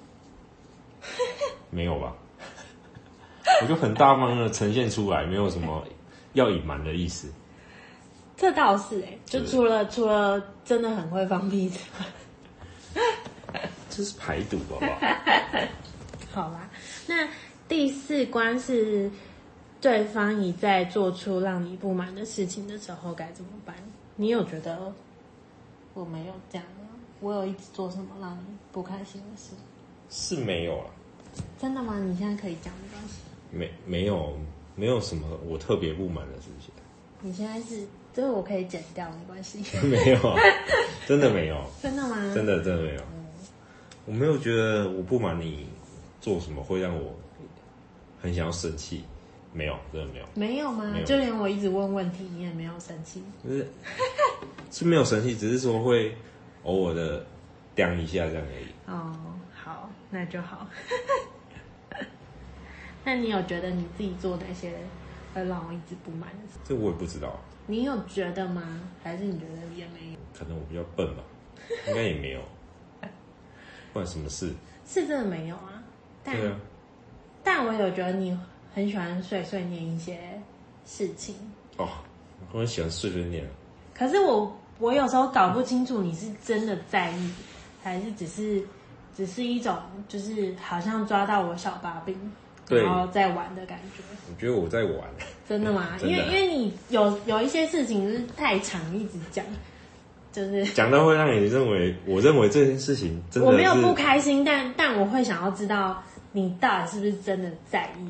[1.70, 2.14] 没有吧？
[3.62, 5.83] 我就很大方的呈现出来，没有什么
[6.35, 7.33] 要隐瞒的意思。
[8.37, 13.00] 这倒是哎，就除了除了真的很会放屁之外，
[13.88, 14.98] 这是排毒好不好？
[16.44, 16.70] 好吧，
[17.07, 17.29] 那
[17.68, 19.11] 第四关是
[19.81, 23.74] 对方一再做出让你不满的事情的时候该怎么办？
[24.16, 24.92] 你有觉得？
[25.94, 26.85] 我没有这样的，
[27.20, 29.53] 我有一直做什么让你不开心的事？
[30.11, 30.87] 是没有啊。
[31.61, 31.98] 真的吗？
[31.98, 33.14] 你现在可以讲没关系。
[33.53, 34.37] 没没有
[34.76, 36.72] 没有什么我特别不满的事情。
[37.20, 39.62] 你现在是这个我可以剪掉没关系。
[39.87, 40.18] 没有，
[41.07, 41.64] 真的没有。
[41.83, 42.16] 真的吗？
[42.35, 43.00] 真的真的没有。
[43.00, 43.26] 嗯、
[44.07, 45.66] 我没有觉得我不满你
[46.20, 47.14] 做什么会让我
[48.22, 49.05] 很想要生气。
[49.52, 50.26] 没有，真的没有。
[50.34, 50.94] 没有吗？
[50.96, 53.24] 有就连我一直问问题，你也没有生气。
[53.44, 53.66] 是
[54.70, 56.14] 是没有生气，只是说会
[56.62, 57.24] 偶尔的
[57.74, 58.66] 掉一下这样而已。
[58.86, 59.12] 哦，
[59.52, 60.66] 好，那就好。
[63.04, 64.72] 那你有觉得你自己做哪些
[65.34, 66.58] 会让我一直不满的事？
[66.64, 67.40] 这我也不知道。
[67.66, 68.80] 你有觉得吗？
[69.02, 70.18] 还是你觉得也没有？
[70.32, 71.22] 可能我比较笨吧，
[71.88, 72.40] 应该也没有。
[73.00, 73.08] 不
[73.94, 74.54] 管什么事？
[74.86, 75.82] 是真的没有啊。
[76.22, 76.56] 但对啊。
[77.42, 78.38] 但我有觉得你。
[78.74, 80.18] 很喜欢碎碎念一些
[80.87, 81.35] 事情
[81.76, 81.88] 哦，
[82.52, 83.44] 我很喜欢碎碎念。
[83.94, 87.30] 可是我我有时候搞不清楚你是真的在意，
[87.83, 88.62] 还是只是
[89.16, 89.76] 只是一种
[90.09, 92.16] 就是好像抓到我小把柄，
[92.66, 94.02] 对然后在玩的感觉。
[94.28, 95.09] 我觉得我在玩。
[95.48, 95.96] 真的吗？
[96.02, 99.44] 因为因为你有有一些事情是太长，一直讲。
[100.33, 108.09] 就是 讲到会让你认为，我认为这件事情真的我没有不开心，但但我会想要知道你到底是不是真的在意。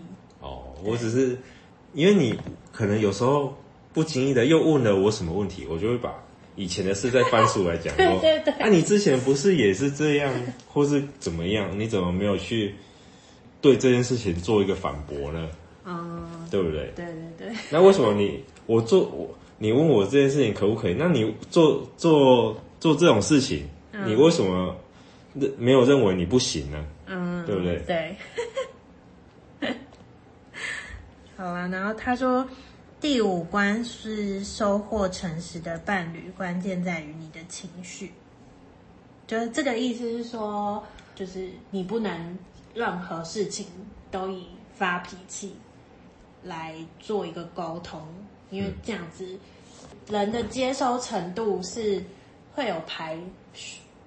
[0.83, 1.37] 哦，我只是
[1.95, 2.35] 因为你
[2.73, 3.57] 可能有时候
[3.93, 6.13] 不经意的又问了我什么问题，我就会把
[6.57, 7.95] 以前的事再翻出来讲。
[7.99, 8.55] 对对对。
[8.59, 10.33] 那、啊、你之前不是也是这样，
[10.67, 11.79] 或是怎么样？
[11.79, 12.75] 你怎么没有去
[13.61, 15.49] 对这件事情做一个反驳呢？
[15.85, 16.93] 嗯，对不对？
[16.95, 17.05] 对
[17.39, 17.57] 对对。
[17.71, 19.35] 那为什么你我做我？
[19.63, 20.95] 你问我这件事情可不可以？
[20.99, 24.75] 那你做做做这种事情，嗯、你为什么
[25.59, 26.85] 没有认为你不行呢？
[27.07, 27.77] 嗯，对不对？
[27.87, 28.17] 对。
[31.41, 32.47] 好啊，然后他说，
[33.01, 38.13] 第五关是收获诚实的伴侣，关键在于你的情绪。
[39.27, 42.39] 就是这个意思是说，就是你不能
[42.75, 43.67] 任何事情
[44.11, 45.57] 都以发脾气
[46.43, 48.03] 来做一个沟通。
[48.51, 49.39] 因为这样子，
[50.11, 52.05] 人的接收程度是
[52.55, 53.19] 会有排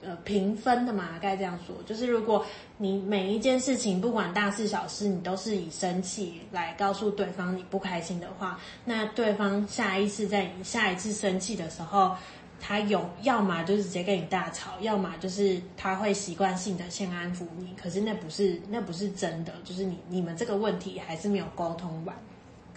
[0.05, 1.75] 呃平分的嘛，该这样说。
[1.85, 2.45] 就是如果
[2.77, 12.15] 你每一件事情，不管大事小事，你都是以生气来告诉对方你不开心的话，那对方下一次在你下一次生气的时候，
[12.59, 17.73] 他有要么就是直接跟你大吵，要么就是他会习惯性的先安抚你。
[17.81, 22.15] 可是那不是那不是真的，就是你你们这个问题还是没有沟通完。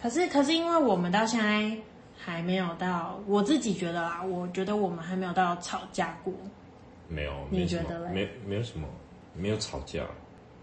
[0.01, 1.75] 可是，可是，因为我们到现在
[2.19, 6.33] 还没有到，我自己觉得啦，我觉得我们还没有到吵架过。
[7.09, 8.13] 没有，你觉得嘞？
[8.13, 8.89] 没，没有什么，
[9.35, 10.05] 没有吵架，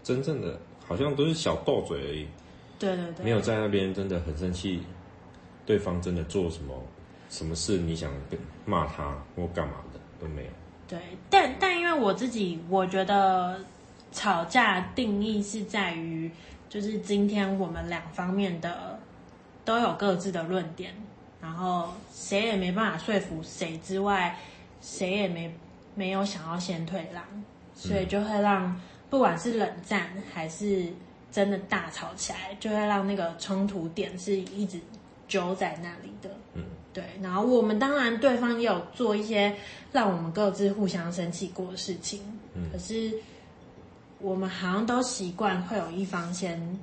[0.02, 2.26] 真正的好像都是小斗嘴而已。
[2.78, 4.82] 对对对，没有在那边真的很生气，
[5.64, 6.74] 对方真的做什么
[7.28, 8.12] 什么事，你想
[8.64, 10.50] 骂他或干嘛的都没有。
[10.86, 10.98] 对，
[11.30, 13.58] 但但因为我自己，我觉得
[14.12, 16.30] 吵架定义是在于，
[16.68, 18.98] 就是今天我们两方面的。
[19.66, 20.94] 都有各自的论点，
[21.40, 24.38] 然后谁也没办法说服谁之外，
[24.82, 25.50] 谁也没
[25.94, 27.22] 没有想要先退让，
[27.74, 28.80] 所以就会让
[29.10, 30.86] 不管是冷战还是
[31.30, 34.80] 真的大吵起来，就会让那个冲突点是一直
[35.28, 36.30] 揪在那里的。
[36.54, 37.04] 嗯，对。
[37.22, 39.54] 然后我们当然对方也有做一些
[39.92, 42.20] 让我们各自互相生气过的事情，
[42.54, 43.12] 嗯，可是
[44.18, 46.78] 我们好像都习惯会有一方先。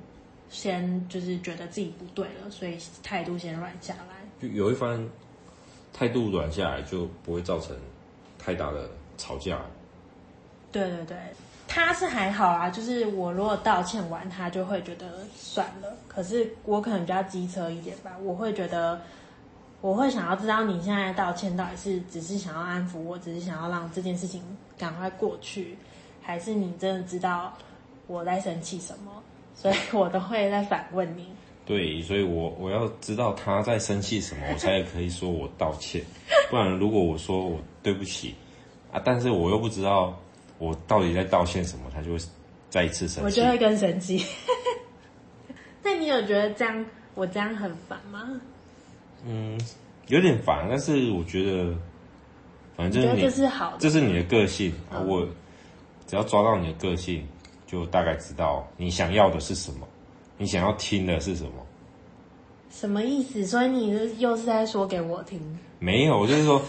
[0.54, 4.16] 先就是觉得自己不对了，所以态度先软下来。
[4.38, 5.08] 就有一方
[5.94, 7.74] 态度软下来，就不会造成
[8.38, 8.86] 太大的
[9.22, 9.58] 吵架。
[10.72, 11.16] 对对对，
[11.68, 15.06] 他是还好啊，就是我如果道歉完，他就会觉得
[15.36, 15.94] 算了。
[16.08, 19.00] 可是我可能比较机车一点吧，我会觉得，
[19.80, 24.42] 我会想要知道你现在道歉到底是只是想要安抚我，只是想要让这件事情
[24.76, 25.76] 赶快过去，
[26.20, 27.52] 还是你真的知道
[28.06, 29.22] 我在生气什么？
[29.54, 31.28] 所以我都会在反问你。
[31.66, 36.02] 对，所以我我要知道他在生气什么，我才可以说我道歉。
[36.50, 38.34] 不然如果我说我对不起
[38.92, 40.16] 啊，但是我又不知道
[40.58, 42.18] 我到底在道歉什么，他就会
[42.70, 43.20] 再一次生气。
[43.24, 44.24] 我就会更生气。
[45.82, 48.40] 那你有觉得这样我这样很烦吗？
[49.26, 49.60] 嗯，
[50.06, 51.74] 有点烦，但是我觉得
[52.76, 55.00] 反正这是好，这是你的个性啊。
[55.00, 55.26] 我
[56.06, 57.26] 只要抓到你的个性。
[57.64, 59.88] 就大概知道你想要的是什么，
[60.36, 61.52] 你想要听的是什么？
[62.70, 63.46] 什么意思？
[63.46, 65.40] 所以你又是在说给我听？
[65.78, 66.60] 没有，我就是说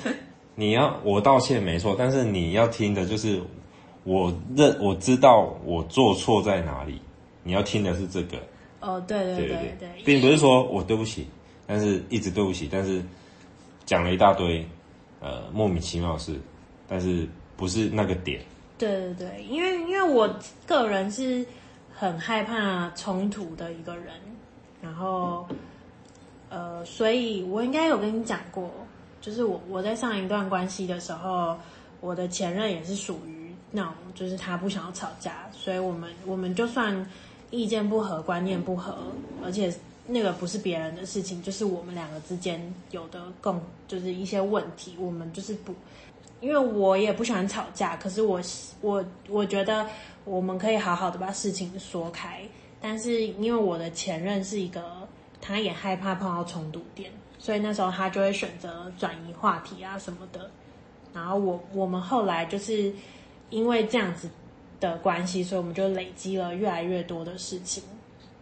[0.56, 3.42] 你要我道歉没错，但是你要听的就是
[4.04, 7.02] 我认我知道我做错在哪里，
[7.44, 8.38] 你要听的是这个。
[8.80, 11.28] 哦，对对对对，对，并不是说我对不起，
[11.66, 13.02] 但是一直对不起，但是
[13.86, 14.68] 讲了一大堆
[15.22, 16.40] 呃莫名其妙的事，
[16.88, 18.42] 但是不是那个点。
[18.78, 20.30] 对对对，因为因为我
[20.68, 21.46] 个人是
[21.94, 24.08] 很害怕冲突的一个人，
[24.82, 25.48] 然后
[26.50, 28.70] 呃，所以我应该有跟你讲过，
[29.24, 31.58] 就是我我在上一段关系的时候，
[32.02, 37.10] 我的前任也是属于那种，就是他不想要吵架，所以我们我们就算
[37.50, 38.98] 意见不合、观念不合，
[39.42, 39.74] 而且
[40.06, 45.74] 那个不是别人的事情，就是我们两个之间有的共，就是一些问题，我们就是不。
[46.42, 48.42] 因为我也不喜欢吵架，可是我
[48.82, 49.88] 我我觉得
[50.26, 52.42] 我们可以好好的把事情说开。
[52.82, 55.08] 但是因为我的前任是一个，
[55.40, 57.10] 他也害怕碰到冲突点，
[57.44, 60.50] 所以那时候他就会选择转移话题啊什么的。
[61.14, 62.94] 然后我我们后来就是
[63.50, 64.30] 因为这样子
[64.80, 67.84] 的关系，所以我们就累积了越来越多的事情。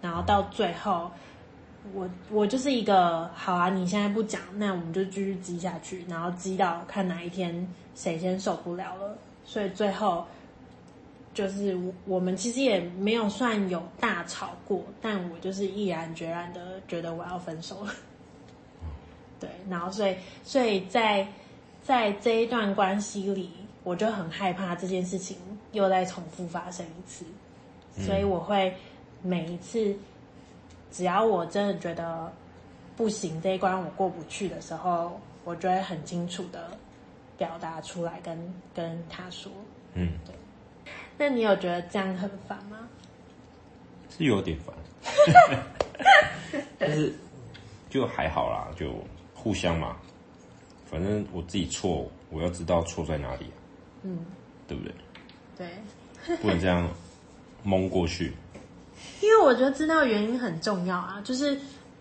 [0.01, 1.09] 然后到最后，
[1.95, 7.67] 我我就是一个好啊，你现在不讲，那我们就继续积下去，然后积到看哪一天。
[7.93, 9.17] 谁先受不了了？
[9.43, 10.25] 所以最后
[11.33, 17.91] 就是我们其实也没有算有大吵过，但我就是毅然决然的觉得我要分手了。
[19.41, 21.27] 对，然后所以所以在
[21.83, 23.51] 在这一段关系里，
[23.83, 25.35] 我就很害怕这件事情
[25.73, 27.25] 又再重复发生一次，
[28.05, 28.73] 所以我会
[29.21, 29.93] 每一次，
[30.91, 32.31] 只要我真的觉得
[32.95, 36.77] 不行，这一关我过不去的时候，我就会很清楚的
[37.37, 38.37] 表达出来跟，
[38.73, 39.51] 跟跟他说。
[39.95, 40.35] 嗯，对。
[41.17, 42.87] 那你有觉得这样很烦吗？
[44.09, 44.75] 是有点烦，
[46.77, 47.13] 但是
[47.89, 48.93] 就还好啦，就
[49.41, 49.95] 互相嘛。
[50.89, 53.57] 反正我自己错，我要知道错在哪里啊。
[54.03, 54.19] 嗯，
[54.67, 54.93] 对不对？
[55.57, 56.87] 对， 不能这样
[57.63, 58.33] 蒙过去。
[59.21, 61.21] 因为我觉得知道原因很重要啊。
[61.23, 61.57] 就是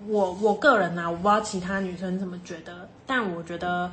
[0.07, 3.90] 我我个人啊，我不知道其他女生怎么觉得，但我觉得，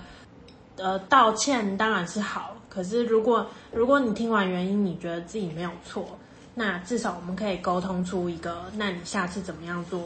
[0.77, 2.57] 呃，道歉当然是好。
[2.69, 6.17] 可是如果如果你听完原因，你觉得自己没有错，
[6.55, 10.03] 那至少我们可以沟通出一个，那你下次怎么样做，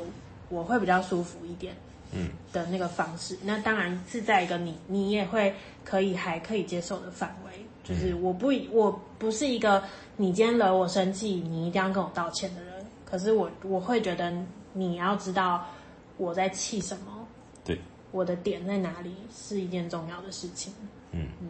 [0.49, 1.75] 我会比较舒服一点。
[2.13, 9.81] 嗯，的那个方式，那当然是在一个你你也会可以还可以接受的范围，就是我不我不是一个
[10.17, 12.85] 你今天惹我生气，你一定要跟我道歉的人。
[13.05, 14.33] 可是我我会觉得
[14.73, 15.65] 你要知道
[16.17, 17.25] 我在气什么，
[17.63, 17.79] 对，
[18.11, 20.73] 我的点在哪里是一件重要的事情。
[21.11, 21.47] 嗯嗯。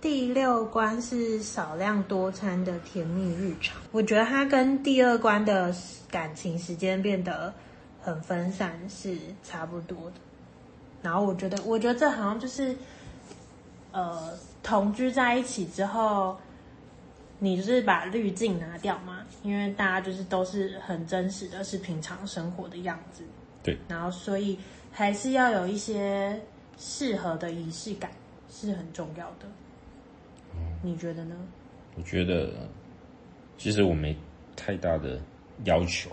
[0.00, 5.72] 第六关是少量多餐的甜蜜日常，我觉得它跟第二关的
[6.10, 7.54] 感情时间变得。
[8.02, 10.16] 很分散是差不多的，
[11.02, 12.74] 然后我觉得，我觉得这好像就是，
[13.92, 14.32] 呃，
[14.62, 16.36] 同居在一起之后，
[17.38, 23.22] 你就是把滤镜拿掉嘛，因为大家就是都是很真实的，是平常生活的样子。
[23.62, 23.78] 对。
[23.88, 24.58] 然后，所以
[24.90, 26.40] 还是要有一些
[26.78, 28.10] 适合的仪式感
[28.48, 29.46] 是很重要的。
[30.54, 30.78] 嗯。
[30.82, 31.36] 你觉得呢？
[31.96, 32.50] 我觉得，
[33.58, 34.16] 其实我没
[34.56, 35.20] 太大的
[35.64, 36.10] 要求。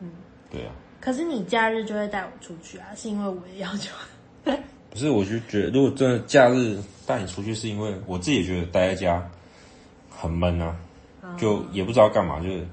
[0.00, 0.10] 嗯。
[0.52, 0.72] 对啊。
[1.00, 2.86] 可是你假日就会带我出去啊？
[2.94, 3.92] 是因为我的要求？
[4.90, 9.26] 不是，我就觉得，如果真的假日带你出去，是因为我自己也觉得待在家
[10.10, 10.76] 很闷啊，
[11.38, 12.66] 就也不知道干嘛，就是，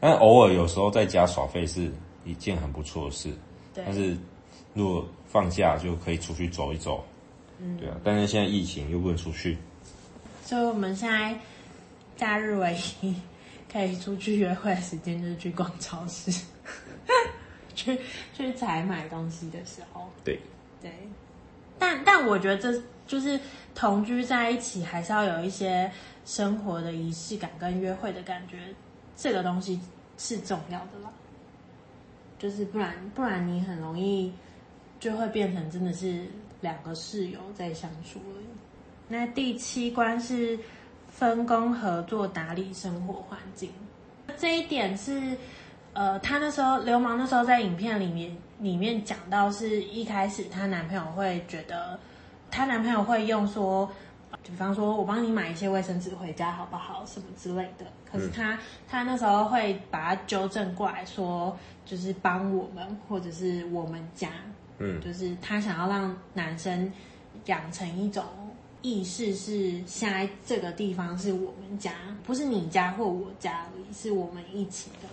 [0.00, 1.92] 但偶尔有时候在家耍废是
[2.24, 3.28] 一件很不错的事。
[3.74, 3.84] 对。
[3.84, 4.16] 但是
[4.72, 7.04] 如果放假就可以出去走一走，
[7.60, 7.96] 嗯，对啊。
[8.02, 9.58] 但是现在疫情又不能出去，
[10.42, 11.38] 所以我们现在
[12.16, 13.14] 假日唯一
[13.70, 16.32] 可以出去约会的时间就是去逛超市。
[17.74, 17.98] 去
[18.34, 20.40] 去采买东西的时候，对
[20.82, 20.92] 对，
[21.78, 23.38] 但但我觉得这就是
[23.74, 25.90] 同居在一起，还是要有一些
[26.24, 28.58] 生活的仪式感跟约会的感觉，
[29.16, 29.80] 这个东西
[30.16, 31.12] 是重要的啦。
[32.38, 34.32] 就是不然不然你很容易
[35.00, 36.24] 就会变成真的是
[36.60, 38.46] 两个室友在相处而已。
[39.08, 40.58] 那第七关是
[41.08, 43.72] 分工合作打理生活环境，
[44.36, 45.36] 这一点是。
[45.98, 48.30] 呃，她那时候流氓那时候在影片里面
[48.60, 51.98] 里面讲到，是一开始她男朋友会觉得，
[52.52, 53.90] 她男朋友会用说，
[54.44, 57.84] 比方说我帮你买一些卫生纸回家好不好，什么之类的。
[58.08, 58.56] 可是她
[58.86, 64.28] 她那时候会把他纠正过来说，就是帮我们或者是我们家，
[64.78, 66.92] 嗯，就是她想要让男生
[67.46, 68.22] 养成一种
[68.82, 71.92] 意识，是现在这个地方是我们家，
[72.24, 75.07] 不是你家或我家而已，是我们一起的。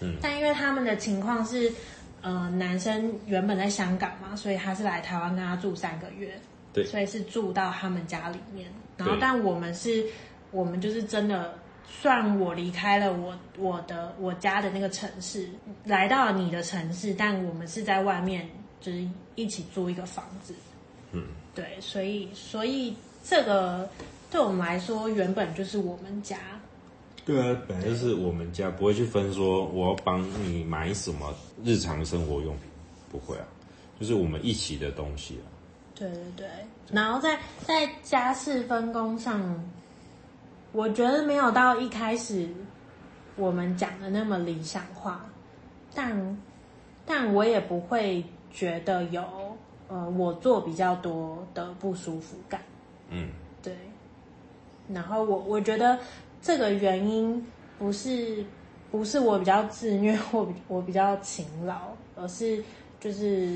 [0.00, 1.72] 嗯，但因为他们的情况是，
[2.20, 6.38] 呃，男生原本在香港嘛，所以他是来台湾跟他住三个月，
[6.72, 8.70] 对，所以是住到他们家里面。
[8.96, 10.06] 然后，但我们是，
[10.50, 15.48] 我们就是真的，算我离开了我我的我家的那个城市，
[15.84, 18.48] 来到了你的城市，但我们是在外面，
[18.80, 20.54] 就是一起租一个房子。
[21.12, 23.88] 嗯，对，所以所以这个
[24.30, 26.38] 对我们来说，原本就是我们家。
[27.28, 32.62] 对啊，本来就是我们家不会去分说我要帮你买什么日常生活用品，
[33.12, 33.44] 不会啊，
[34.00, 35.44] 就是我们一起的东西啊。
[35.94, 36.48] 对对对，
[36.90, 39.62] 然后在在家事分工上，
[40.72, 42.48] 我觉得没有到一开始
[43.36, 45.26] 我们讲的那么理想化，
[45.94, 46.38] 但
[47.04, 49.22] 但我也不会觉得有
[49.88, 52.62] 呃我做比较多的不舒服感。
[53.10, 53.28] 嗯，
[53.62, 53.76] 对。
[54.88, 55.98] 然后我我觉得。
[56.48, 57.46] 这个原因
[57.78, 58.42] 不是
[58.90, 62.64] 不是我比较自虐 或我比较勤劳，而是
[62.98, 63.54] 就是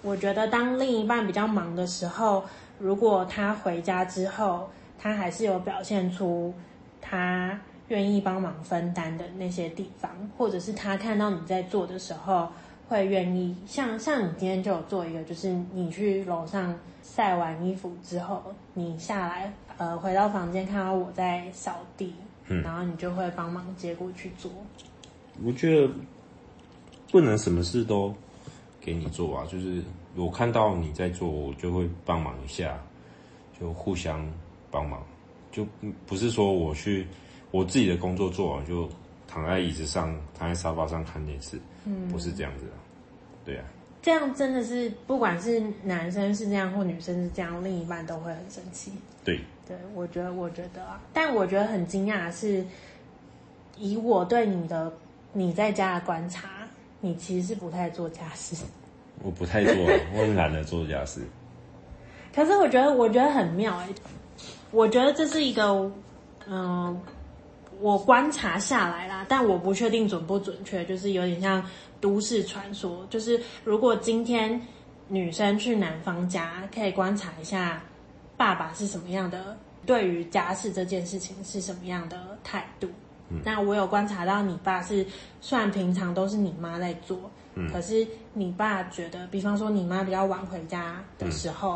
[0.00, 2.42] 我觉得当另一半比较忙的时候，
[2.78, 6.54] 如果他回家之后，他还是有表现出
[6.98, 12.48] 他愿意帮忙分担的那些地方，或者是他看到你在做的时候
[12.88, 19.52] 会愿意，像像你今天就有做一个，就是你去楼上晒完衣服之后，你下来。
[19.76, 22.14] 呃，回到房间看到我在扫地，
[22.48, 24.50] 嗯，然后你就会帮忙接过去做。
[25.42, 25.92] 我觉得
[27.10, 28.14] 不能什么事都
[28.80, 29.82] 给你做啊，就是
[30.14, 32.78] 我看到你在做，我就会帮忙一下，
[33.60, 34.24] 就互相
[34.70, 35.04] 帮忙，
[35.50, 35.66] 就
[36.06, 37.06] 不是说我去
[37.50, 38.88] 我自己的工作做完就
[39.26, 42.72] 躺在椅子上，躺在沙发上看电视，嗯，不是这样子的，
[43.44, 43.64] 对啊。
[44.02, 48.92] 这样真的是，不管是男生是这样或女生是这样，另一半都会很生气。
[49.24, 52.64] 对，对，我觉得，我觉得啊，但我觉得很惊讶的是，
[53.76, 54.92] 以我对你的
[55.32, 56.48] 你在家的观察，
[57.00, 58.56] 你其实是不太做家事。
[59.22, 59.74] 我不太做，
[60.14, 61.20] 我很懒得做家事。
[62.34, 63.88] 可是我觉得，我觉得很妙哎，
[64.70, 65.62] 我觉得这是一个，
[66.46, 67.00] 嗯、呃，
[67.80, 71.64] 我观察下来啦，但我不确定准不准确，就是有点像。
[72.00, 74.60] 都市传说就是，如果今天
[75.08, 77.82] 女生去男方家，可以观察一下
[78.36, 79.56] 爸爸是什么样的，
[79.86, 82.88] 对于家事这件事情是什么样的态度。
[83.28, 83.40] 嗯。
[83.44, 85.06] 那我有观察到你爸是，
[85.40, 87.18] 虽然平常都是你妈在做，
[87.54, 91.74] 嗯，可是你爸觉得，比方说你妈比较晚回家的时候，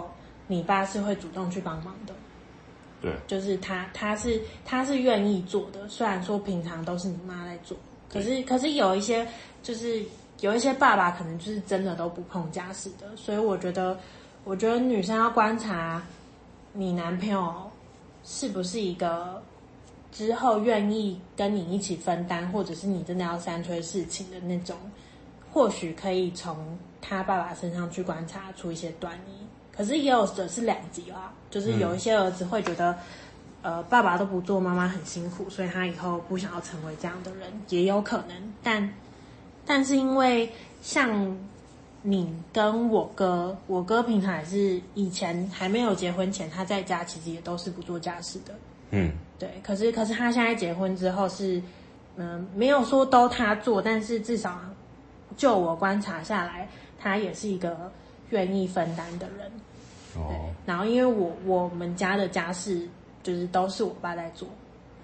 [0.49, 2.15] 嗯，你爸是会主动去帮忙的。
[3.01, 7.79] 对，就是他，他是他是愿意做的，虽然说平常都是你妈在做。
[8.13, 9.25] 可是，可是有一些，
[9.63, 10.03] 就是
[10.41, 13.97] 有一些爸爸可能就是真的都不碰家事的，所以我觉得，
[14.43, 16.03] 我觉得女生要观察
[16.73, 17.71] 你男朋友
[18.25, 19.43] 是不是一个
[20.13, 24.77] 之后愿意跟你一起分担，或者是你真的要三催四请的那种，
[25.53, 29.47] 或许可以从他爸爸身上去观察出一些端倪。
[29.77, 32.97] 可是也有的是两极啦，就是有一些儿子会觉得。
[33.61, 38.53] 呃，爸爸都不做，妈妈很辛苦，所以他以后不想要成为这样的人，也有可能。
[38.63, 38.95] 但，
[39.67, 40.49] 但是因为
[40.81, 41.37] 像
[42.09, 48.55] 你跟我哥，我哥平常也是以前还没有结婚前，他在家其实也都是不做家事的。
[48.91, 49.61] 嗯，对。
[49.63, 51.59] 可是，可是他现在结婚之后是，
[52.17, 54.59] 嗯、呃，没有说都他做，但是至少
[55.37, 57.93] 就我观察下来，他也是一个
[58.31, 59.47] 愿意分担的人。
[60.17, 60.27] 哦。
[60.29, 60.39] 对。
[60.65, 62.89] 然后，因为我我们家的家事。
[63.21, 64.49] 就是都是我爸在做，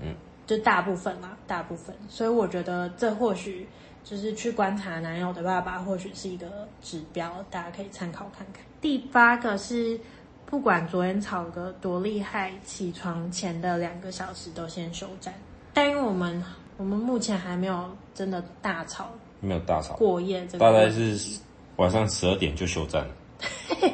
[0.01, 0.15] 嗯，
[0.47, 3.69] 就大部分嘛，大部分，所以我觉得这或许
[4.05, 8.63] 就是去观察男友的爸爸，或许是一个指标，大家可以参考看看。
[8.81, 9.99] 第八个是，
[10.45, 15.33] 不管昨天吵个多厉害，起床前的两个小时都先休战。
[15.73, 16.41] 但因为我们
[16.77, 21.41] 我们目前还没有真的大吵，没有大吵过夜，这个大概是
[21.77, 23.15] 晚上十二点就休战了。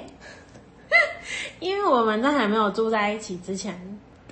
[1.61, 3.79] 因为我们在还没有住在一起之前。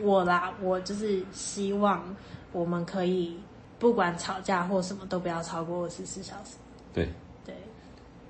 [0.00, 2.04] 我啦，我就是希望
[2.52, 3.36] 我们可以
[3.78, 6.56] 不管吵架或什么都不要超过二十四小时。
[6.92, 7.08] 对
[7.44, 7.54] 对，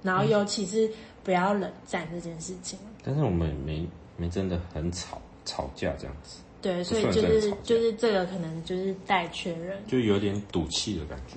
[0.03, 0.91] 然后尤其是
[1.25, 2.79] 不要冷战这件事情。
[3.05, 6.41] 但是我们没没真的很吵吵架这样子。
[6.61, 11.37] 对，所以就是就是这个可能就是待确认，就有点赌气的感觉。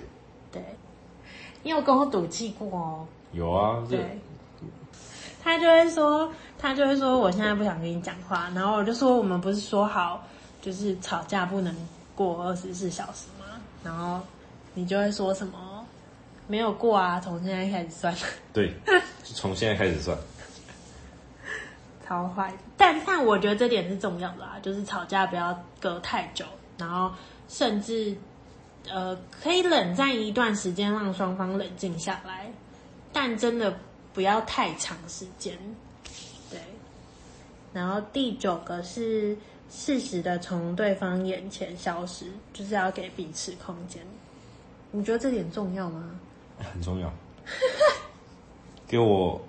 [0.52, 0.62] 对，
[1.64, 3.06] 你有跟我赌气过哦？
[3.32, 4.20] 有啊，对。
[5.44, 8.52] 他就会说，他就会说，我现在不想跟你讲话。
[8.54, 10.24] 然后我就说，我们不是说好，
[10.62, 11.76] 就是吵架不能
[12.16, 13.41] 过二十四小时吗？
[13.84, 14.22] 然后
[14.74, 15.86] 你就会说什么，
[16.48, 18.16] 没有过啊，从现在开始算。
[18.54, 18.74] 对，
[19.24, 20.18] 从现在开始算。
[22.08, 26.46] 超坏，但但我觉得这点是重要的啊，就是吵架不要隔太久，
[26.78, 27.12] 然后
[27.48, 28.16] 甚至
[28.90, 32.52] 呃可以冷战一段时间，让双方冷静下来，
[33.12, 33.78] 但真的。
[34.14, 35.58] 不要太长时间，
[36.50, 36.60] 对。
[37.72, 39.38] 然后第九个是
[39.72, 44.06] 适时的从对方眼前消失，就是要给彼此空间。
[44.92, 46.20] 你觉得这点重要吗？
[46.60, 47.12] 很重要。
[48.86, 49.42] 给我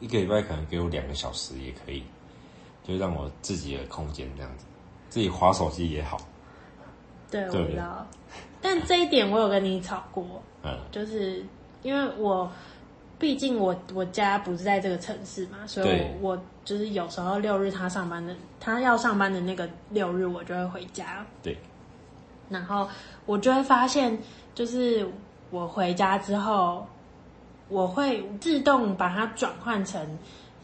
[0.00, 2.02] 一个礼拜，可能给我两个小时也可以，
[2.82, 4.64] 就让我自己的空间这样子，
[5.10, 6.18] 自己划手机也好。
[7.30, 8.06] 对，我知道。
[8.62, 11.44] 但这一点我有跟你吵过，嗯，就是
[11.82, 12.50] 因为我。
[13.24, 21.24] 毕竟我我家不是在这个城市嘛，所以我我就是有时候六日他上班的，他要上班的那个六日，我就会回家。
[21.42, 21.56] 对。
[22.50, 22.86] 然后
[23.24, 24.18] 我就会发现，
[24.54, 25.08] 就是
[25.48, 26.86] 我回家之后，
[27.70, 30.06] 我会自动把它转换成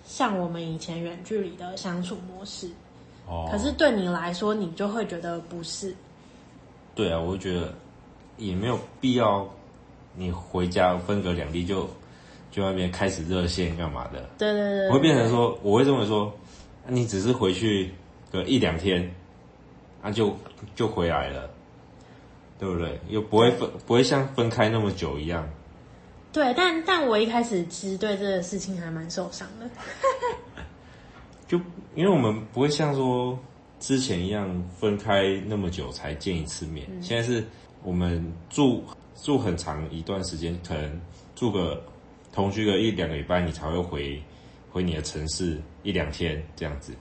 [0.04, 2.68] 像我们以前远距离的相处模式。
[3.26, 3.48] 哦。
[3.50, 5.96] 可是对你来说，你就会觉得不是。
[6.94, 7.72] 对啊，我会觉得
[8.36, 9.48] 也没有必要，
[10.14, 11.88] 你回家分隔两地就。
[12.50, 14.28] 就外面开始热线干嘛的？
[14.36, 16.32] 对对对，我会变成说，我会认为说，
[16.88, 17.92] 你只是回去
[18.32, 19.08] 个一两天，
[20.02, 20.36] 啊就
[20.74, 21.48] 就回来了，
[22.58, 22.98] 对不对？
[23.08, 25.48] 又不会分，不会像分开那么久一样。
[26.32, 29.70] 对，但但我一开始其实对这个事情还蛮受伤的。
[31.46, 31.56] 就
[31.94, 33.38] 因为我们不会像说
[33.78, 37.44] 之前一样分开那么久才见一次面，嗯、现在是
[37.84, 38.82] 我们住
[39.14, 41.00] 住很长一段时间，可能
[41.36, 41.80] 住个。
[42.32, 44.22] 同居个一两个礼拜，你才会回
[44.70, 46.92] 回你的城市一两天这样子。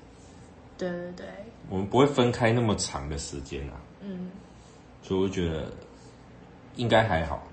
[0.77, 1.25] 对对对，
[1.69, 3.73] 我们不会分开那么长的时间啊。
[4.01, 4.31] 嗯，
[5.01, 5.71] 所以我觉得
[6.75, 7.43] 应该还好。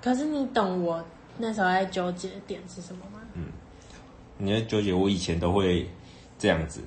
[0.00, 1.04] 可是你懂我
[1.36, 3.20] 那时候在纠结的点是什么吗？
[3.34, 3.46] 嗯，
[4.36, 5.88] 你在纠结，我以前都会
[6.38, 6.80] 这样子，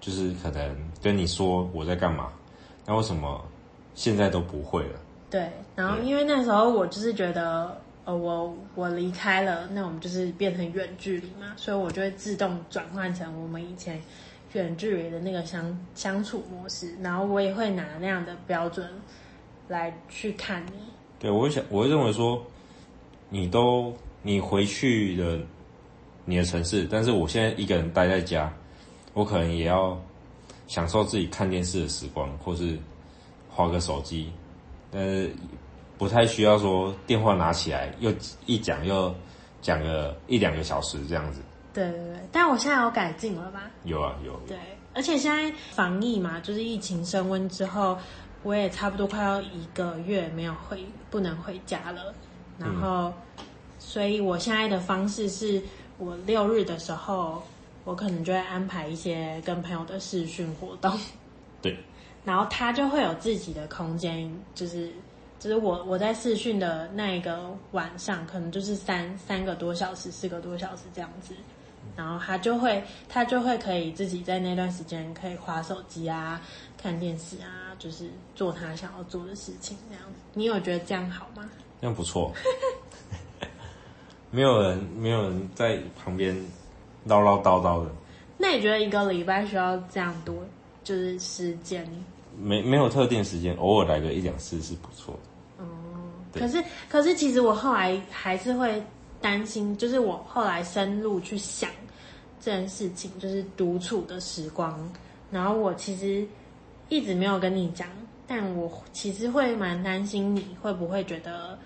[0.00, 2.32] 就是可能跟你说我在干嘛，
[2.86, 3.44] 那为什么
[3.94, 5.00] 现在都不会了？
[5.28, 7.80] 对，然后因为那时候我就是觉得，
[8.16, 14.00] 我我离开了，那我们就是变成远距离嘛，所以我就会自动转换成我们以前
[14.52, 18.88] 远距离的那个相相处模式，然后我也会拿那样的标准
[19.68, 20.72] 来去看你。
[21.18, 22.44] 对，我会想，我会认为说，
[23.28, 25.38] 你都你回去了
[26.24, 28.52] 你的城市，但是我现在一个人待在家，
[29.12, 30.00] 我可能也要
[30.66, 32.78] 享受自己看电视的时光，或是
[33.48, 34.32] 滑个手机，
[34.90, 35.30] 但是，
[36.00, 38.10] 不太需要说电话拿起来又
[38.46, 39.14] 一讲又
[39.60, 41.42] 讲个一两个小时这样子。
[41.74, 43.70] 对对对，但我现在有改进了吧？
[43.84, 44.32] 有啊有。
[44.48, 44.56] 对，
[44.94, 47.98] 而且现在防疫嘛，就是疫情升温之后。
[48.42, 52.14] 我也差不多快要一个月没有回，不能回家了。
[52.56, 53.12] 然后，
[53.78, 55.62] 所以我现在的方式是，
[55.98, 57.42] 我六日的时候，
[57.84, 60.98] 我可能就会安排一些跟朋友的视讯活动。
[61.60, 61.76] 对。
[62.24, 64.90] 然后他就会有自己的空间，就是
[65.40, 71.34] 就是我我在试训的那一个晚上，可能就是三三个多小时、四个多小时这样子。
[71.96, 76.40] 然后他就会他就会可以自己在那段时间可以划手机啊。
[76.80, 80.20] 看电视啊，就是做他想要做的事情，这样子。
[80.34, 81.50] 你有觉得这样好吗？
[81.80, 82.32] 这样不错，
[84.30, 86.34] 没有人没有人在旁边
[87.04, 87.90] 唠唠叨叨的。
[88.38, 90.36] 那你觉得一个礼拜需要这样多，
[90.84, 91.86] 就是时间？
[92.38, 95.20] 没没有特定时间，偶尔来个一两次是不错的。
[96.32, 98.82] 可是可是其实我后来还是会
[99.20, 101.70] 担心，就是我后来深入去想
[102.40, 104.78] 这件事情，就是独处的时光，
[105.30, 106.26] 然后我其实。
[106.92, 107.86] 一直没有跟你讲，
[108.26, 111.56] 但我其实会蛮担心你会不会觉得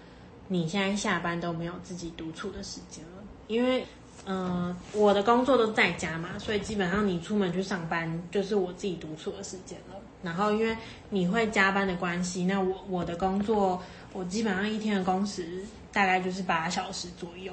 [0.49, 3.83] 你现在下班都没有自己独处的时间了，因为，
[4.27, 9.97] 嗯、我的工作都在家嘛，所以基本上你出门去上班就是我自己独处的时间了。
[10.23, 10.77] 然后因为
[11.09, 13.83] 你会加班的关系，那我我的工作
[14.15, 15.63] 我基本上一天的工时
[15.93, 17.53] 大概就是八小时左右，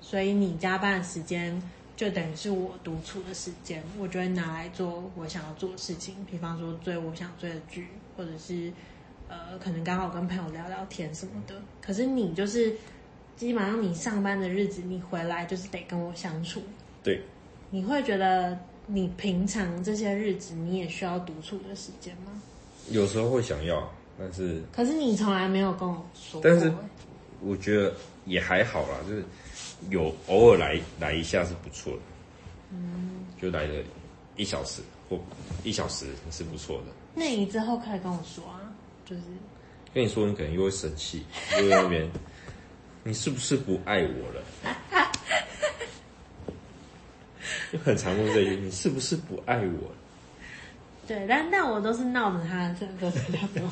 [0.00, 1.62] 所以你加班的时间。
[1.98, 8.72] 就等于是我独处的时间，我就会拿来做我想要做的事情，比方说追我想追的剧，或者是
[9.26, 11.60] 呃，可能刚好跟朋友聊聊天什么的。
[11.80, 12.72] 可是你就是
[13.36, 16.62] 基本上你上班的日子，你回来就是得跟我相处。
[17.02, 17.20] 对，
[17.70, 18.56] 你会觉得
[18.86, 22.40] 你平常这些日子你也需要独处的时间吗？
[22.90, 26.50] 有时候会想要，但是可是你从来没有跟我说过。
[26.50, 26.72] 但是
[27.40, 27.94] 我觉得
[28.26, 29.24] 也还好啦，就是。
[29.90, 32.00] 有偶尔来来一下是不错的，
[32.72, 33.74] 嗯，就来了
[34.34, 35.16] 一小时或
[35.62, 36.86] 一小时是不错的。
[37.14, 38.58] 那你之后可以跟我说啊，
[39.06, 39.22] 就是
[39.94, 41.24] 跟你说，你可能又会生气，
[41.60, 42.10] 又在那边，
[43.04, 44.42] 你是不是不爱我了？
[47.72, 49.92] 就很常问这句，你是不是不爱我？
[51.06, 53.70] 对，但但我都是闹着他的时候才叫做，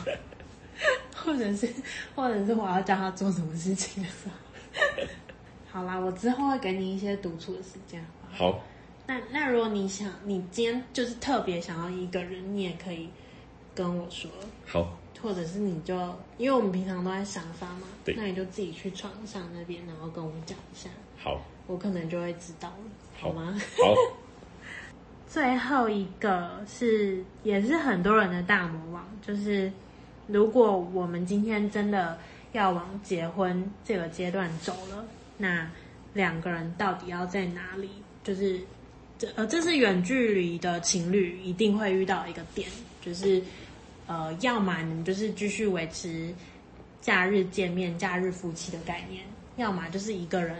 [1.27, 1.69] 或者是
[2.15, 5.03] 或者是我要教他做什么事情的时候。
[5.69, 8.03] 好啦，我之后会给你一些独处的时间。
[8.31, 8.61] 好。
[9.09, 13.09] 那那如果你想，你今天就是特别想要一个人，你也可以
[13.75, 14.31] 跟我说。
[14.65, 14.97] 好。
[15.23, 15.95] 或者是你就，
[16.39, 20.89] 因为我们平常都在沙发嘛，对，那你就自己去床上那边，然后跟我讲一下。
[21.19, 21.41] 好。
[21.67, 22.77] 我可能就会知道了，
[23.19, 23.59] 好，好吗？
[23.79, 23.95] 好。
[25.27, 29.73] 最后一个是，也是很多人的大魔王，就是
[30.27, 32.19] 如果我们今天真的
[32.53, 35.05] 要往结婚这个阶段走了。
[35.39, 35.71] 那
[36.15, 37.91] 两个人到底要在哪里？
[38.25, 38.59] 就是
[39.19, 42.67] 这呃，这是远距离的情侣一定会遇到一个点，
[43.03, 43.43] 就是
[44.07, 46.33] 呃，要么你们就是继续维持
[47.03, 49.25] 假日见面、假日夫妻的概念，
[49.57, 50.57] 要么就是一个人，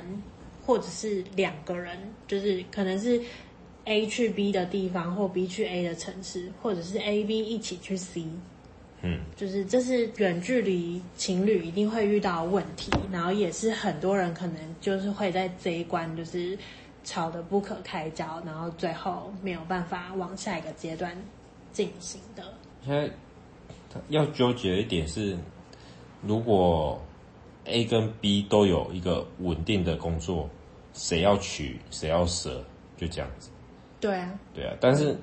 [0.67, 1.99] 或者是两个人，
[2.29, 3.19] 就是可能是
[3.85, 8.27] A 去 B 的地方，或 B 去 A 的城市，或者是 A、B 一起去 C。
[9.09, 16.59] 嗯，就是这是远距离情侣一定会遇到的问题，然后也是很多人可能就是会在这一关就是
[17.05, 21.17] 吵得不可开交，然后最后没有办法往下一个阶段
[21.73, 22.43] 进行的。
[22.85, 23.09] 现在
[24.09, 25.39] 要纠结的一点是，
[26.23, 27.01] 如果
[27.67, 30.51] A 跟 B 都有一个稳定的工作，
[30.95, 32.65] 谁要取谁要舍，
[32.97, 33.51] 就这样子。
[34.01, 35.17] 对啊，对啊，但是。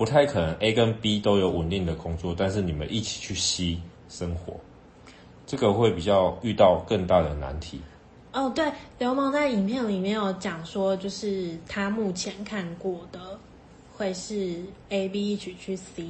[0.00, 3.78] 不太可能，A 跟 B 都有稳定的工作，但是你们一起去 C
[4.08, 4.58] 生活，
[5.46, 7.82] 这个会比较遇到更大的难题。
[8.32, 13.38] 哦，对，流氓在影片里面有讲说，就是他目前看过的
[13.92, 16.08] 会是 A B 一起去 C，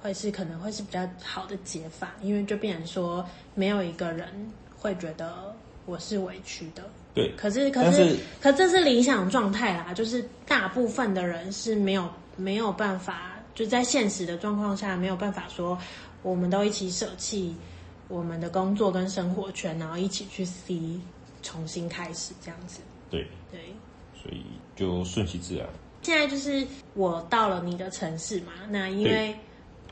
[0.00, 3.26] 会是可能会是比较好的解法，因为就变成说
[3.56, 4.28] 没有一个人
[4.78, 5.52] 会觉得
[5.86, 6.84] 我是委屈的。
[7.14, 15.76] 对，可是可是，是可这是理想状态啦，就是大部分的人是没有没有办法，就在现实的状况下没有办法说，
[16.22, 17.54] 我们都一起舍弃。
[18.08, 20.80] 我们的工作跟生活圈，然后一起去 C
[21.42, 22.78] 重新开始这样子。
[23.10, 23.60] 对对，
[24.14, 24.44] 所以
[24.76, 25.66] 就顺其自然。
[26.02, 26.64] 现在就是
[26.94, 29.34] 我到了你的城市嘛，那因为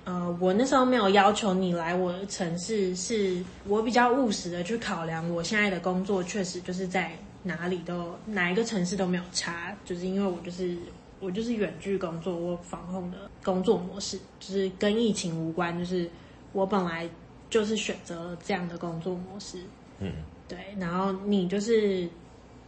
[0.05, 10.79] 呃，我那时候没有要求你来我的城市，是我比较务实的去考量，我现在的工作确实就是在哪里都哪一个城市都没有差，就是因为我就是
[11.25, 16.09] 我就是远距工作，我防控的工作模式就是跟疫情无关，就是
[16.53, 17.09] 我本来。
[17.51, 19.59] 就是选择了这样的工作模式，
[20.01, 20.11] 嗯，
[20.49, 20.59] 对。
[20.77, 22.09] 然后你就是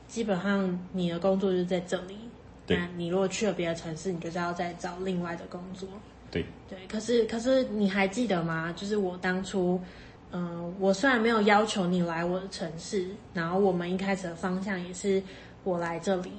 [0.07, 2.17] 基本上你的工作就是在这里，
[2.65, 2.77] 对。
[2.77, 5.89] 那你如果去了别的城市，你就是要再找另外的工作，
[6.31, 6.79] 对对。
[6.87, 8.73] 可是可是你还记得吗？
[8.77, 9.81] 就是我当初，
[10.31, 15.21] 嗯、呃，我虽然没有要求你来我的城市，然后我们一开始的方向也是
[15.65, 16.31] 我来这里，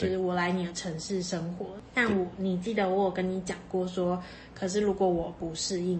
[0.00, 1.66] 就是我来你的城市生活。
[1.94, 4.22] 但我你记得我有跟你讲过说，
[4.54, 5.98] 可是如果我不适应。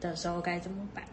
[0.00, 1.04] 的时候该怎么办？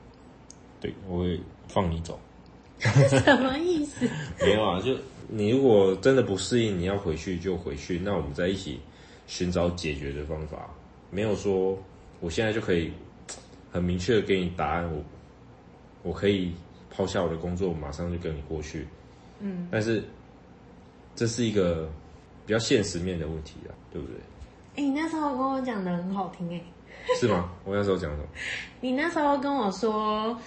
[0.80, 2.18] 对，我会放你走。
[2.80, 4.08] 什么意思？
[4.40, 4.96] 没有啊，就
[5.28, 8.00] 你如果真的不适应，你要回去就回去。
[8.00, 8.80] 那我们在一起
[9.28, 10.70] 寻找解决的方法。
[11.12, 11.78] 没有说
[12.22, 12.90] 我现在就可以
[13.74, 14.90] 很明确的给你答案。
[14.90, 15.04] 我
[16.04, 16.54] 我可以
[16.90, 18.88] 抛下我的工作，马上就跟你过去。
[19.42, 20.02] 嗯，但是
[21.18, 21.90] 这是一个
[22.46, 24.16] 比较现实面的问题啊，对不对？
[24.76, 26.64] 哎、欸，你那时候跟我讲的很好听哎、欸。
[27.20, 27.50] 是吗？
[27.66, 28.24] 我那时候讲什么？
[28.80, 30.38] 你那时候跟我说，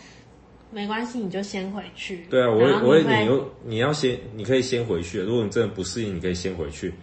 [0.70, 2.24] 没关系，你就先回去。
[2.30, 5.20] 对啊，我会，我会，你又你要先，你可以先回去。
[5.20, 6.94] 如果你真的不适应，你可以先回去，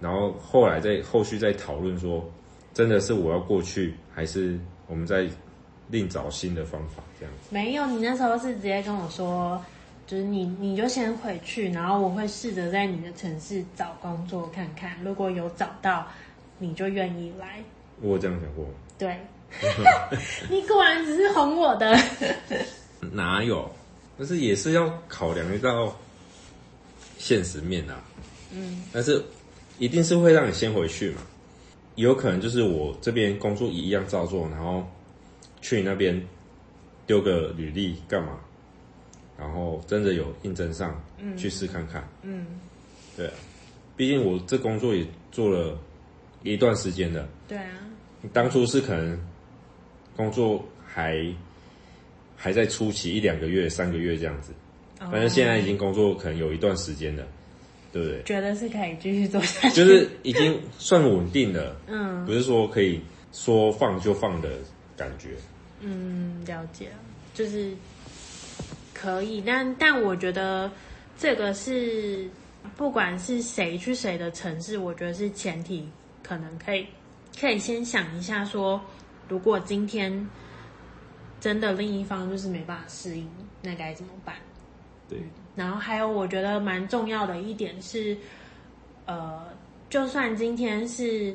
[0.00, 2.28] 然后后来再后续再讨论说，
[2.72, 4.58] 真的是我要过去，还是
[4.88, 5.26] 我们再
[5.90, 7.48] 另找新的方法这样子？
[7.50, 9.62] 没有，你那时候是直接跟我说，
[10.06, 16.06] 就是你你就先回去，然后我会试着在你的城市找工作看看，如果有找到，
[16.58, 17.62] 你就愿意来。
[18.00, 18.66] 我有这样想过。
[18.98, 19.18] 对，
[20.50, 21.96] 你果然只是哄我的。
[23.12, 23.70] 哪有？
[24.18, 25.96] 但是也是要考量一道
[27.18, 28.02] 现实面啊。
[28.52, 28.84] 嗯。
[28.92, 29.22] 但是
[29.78, 31.22] 一定是会让你先回去嘛？
[31.96, 34.86] 有可能就是我这边工作一样照做，然后
[35.60, 36.20] 去你那边
[37.06, 38.38] 丢个履历干嘛？
[39.38, 42.06] 然后真的有应征上，嗯，去试看看。
[42.22, 42.46] 嗯。
[43.16, 43.32] 对啊，
[43.96, 45.78] 毕竟我这工作也做了
[46.42, 47.28] 一段时间了。
[47.46, 47.70] 对啊。
[48.32, 49.18] 当初是可能
[50.16, 51.24] 工作还
[52.36, 54.52] 还在初期一两个月、三个月这样子，
[54.98, 57.24] 反正现在已经工作可能有一段时间了，
[57.92, 58.22] 对不对？
[58.22, 63.00] 觉得是可以继续做下去，就是已经算稳定了， 嗯，不是说可以
[63.32, 64.48] 说放就放的
[64.96, 65.30] 感觉。
[65.80, 66.90] 嗯，了解，
[67.34, 67.72] 就是
[69.04, 70.70] 可以，但但我觉得
[71.18, 72.26] 这个是
[72.76, 75.86] 不管是谁去谁的城市，我觉得是前提，
[76.22, 76.86] 可能可以。
[77.38, 78.80] 可以先想一下，说
[79.28, 80.26] 如果今天
[81.40, 83.28] 真的另一方就是没办法适应，
[83.60, 84.36] 那该怎么办？
[85.08, 85.18] 对。
[85.56, 88.16] 然后还有，我觉得蛮重要的一点是，
[89.06, 89.46] 呃，
[89.90, 91.34] 就算今天是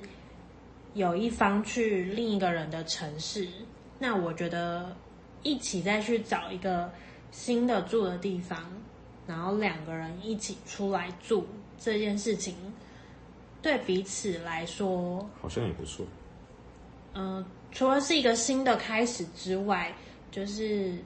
[0.94, 3.48] 有一方去另一个人的城市，
[4.00, 4.96] 那我觉得
[5.44, 6.90] 一起再去找一个
[7.32, 8.58] 新的住的地方，
[9.28, 12.56] 然后两个人一起出来住这件事情。
[13.62, 16.06] 对彼此来说，好像也不错。
[17.14, 19.94] 嗯、呃，除了是一个新的开始之外，
[20.32, 20.98] 就是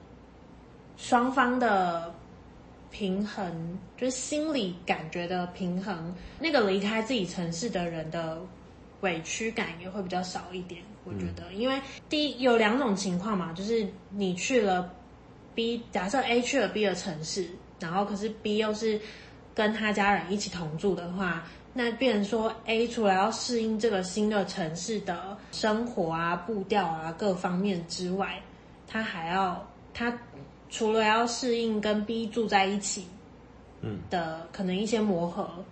[0.96, 2.14] 双方的
[2.92, 6.14] 平衡，就是心理感觉的平衡。
[6.38, 8.40] 那个离开自己城市的人的
[9.00, 10.80] 委屈感也会比较少一点。
[11.04, 14.94] 我觉得，嗯、因为第一有两种情况嘛，就是你去了
[15.54, 17.48] B，假设 A 去了 B 的城市，
[17.80, 19.00] 然后可是 B 又是
[19.54, 21.44] 跟他家人一起同住的话。
[21.76, 28.40] 那变成说，A 除了要适应这个新的城市的生活啊、步调啊各方面之外，
[28.86, 30.16] 他还要他
[30.70, 33.08] 除了要适应跟 B 住在一起，
[33.80, 35.64] 嗯的可能一些磨合，嗯、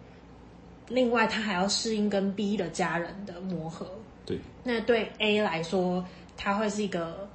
[0.89, 3.89] 另外他还要适应跟 B 的家人的磨合。
[4.27, 6.05] 对，那对 A 来说，
[6.37, 7.29] 他会是一个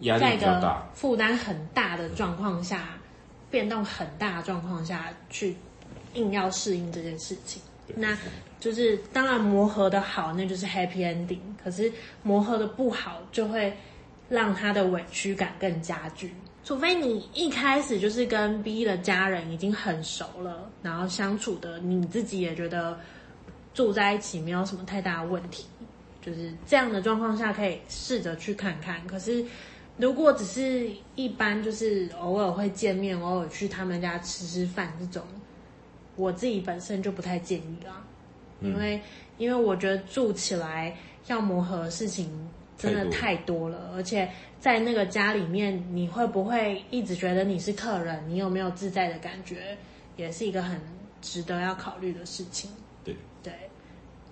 [0.00, 2.88] 压力比较大、负担很大的状况下，
[3.50, 5.56] 变动很大的状况下去
[6.14, 7.62] 硬要适应这件事情。
[7.96, 8.16] 那
[8.58, 11.38] 就是当然磨合的好，那就是 happy ending。
[11.62, 11.92] 可是
[12.22, 13.76] 磨合的不好，就会
[14.28, 16.34] 让他的委屈感更加剧。
[16.64, 22.98] 除非你一开始就是跟 B 的家人已经很熟了，然后相处的你自己也觉得
[23.74, 25.66] 住在一起没有什么太大的问题，
[26.22, 29.06] 就是这样的状况下可以试着去看看。
[29.06, 29.44] 可是
[29.96, 35.22] 如果只是一般就是偶尔会见面，偶尔去他们家吃吃饭这种，
[36.16, 38.04] 我自己本身就不太建议啦，
[38.60, 39.00] 因为
[39.38, 42.30] 因为我觉得住起来要磨合的事情
[42.76, 44.30] 真的太多了，而且。
[44.64, 48.26] 在那个家里面，你会不会一直觉得你是客人？
[48.26, 49.76] 你有没有自在的感觉？
[50.16, 50.80] 也是一个很
[51.20, 52.70] 值得要考虑的事情。
[53.04, 53.52] 对对，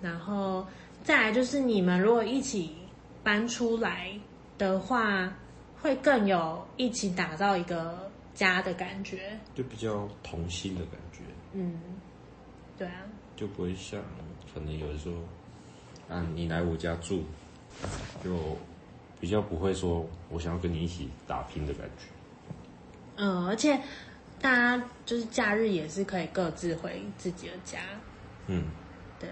[0.01, 0.65] 然后
[1.03, 2.75] 再来就是你们如果一起
[3.21, 4.19] 搬出来
[4.57, 5.31] 的话，
[5.83, 11.19] 会更有一起打造一个家的感觉，就比较同心的感觉。
[11.51, 11.79] 嗯，
[12.75, 13.03] 对啊，
[13.35, 14.01] 就不会像
[14.51, 17.21] 可能有的时候，啊，你来我家住，
[18.23, 18.57] 就。
[19.19, 22.07] 比较不会说，我想要跟你一起打拼的感觉。
[23.15, 23.79] 嗯，而且
[24.41, 27.79] 大家就是假日也是可以各自回自己的家。
[28.47, 28.65] 嗯，
[29.21, 29.29] 对。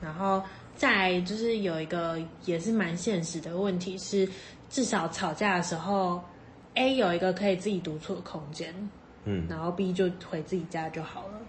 [0.00, 0.42] 然后
[0.74, 4.26] 再就是有一个也是蛮现实的问题是，
[4.68, 6.22] 至少吵架的时候
[6.74, 8.74] ，A 有一个可以自己独处的空间。
[9.28, 11.40] 嗯，然后 B 就回自己家就好了。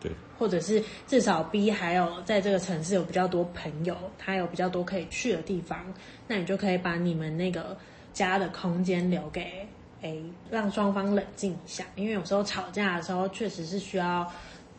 [0.00, 5.84] 对，或者是至少 B 还有在这个城市有比较多朋友，他有比较多可以去的地方，
[6.26, 7.76] 那你就可以把你们那个
[8.14, 9.68] 家的空间留给
[10.00, 11.84] A，让双方冷静一下。
[11.94, 14.30] 因为有时候吵架的时候确实是需要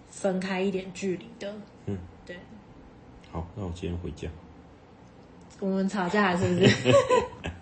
[0.09, 1.53] 分开一点距离的。
[1.85, 2.35] 嗯，对。
[3.31, 4.27] 好，那我今天回家。
[5.59, 6.93] 我们吵架是不是？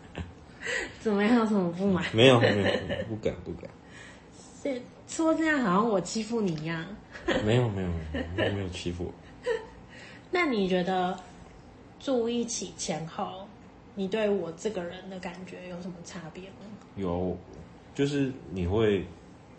[1.00, 1.36] 怎么样？
[1.36, 2.04] 有什么不满？
[2.16, 3.70] 没有，没有，不敢，不敢。
[4.64, 4.82] 是。
[5.08, 6.84] 说这样好像我欺负你一样。
[7.46, 7.88] 没有没有
[8.36, 9.14] 没有没有欺负我。
[10.32, 11.18] 那你觉得
[12.00, 13.48] 住一起前后，
[13.94, 16.66] 你对我这个人的感觉有什么差别吗？
[16.96, 17.38] 有，
[17.94, 19.06] 就是你会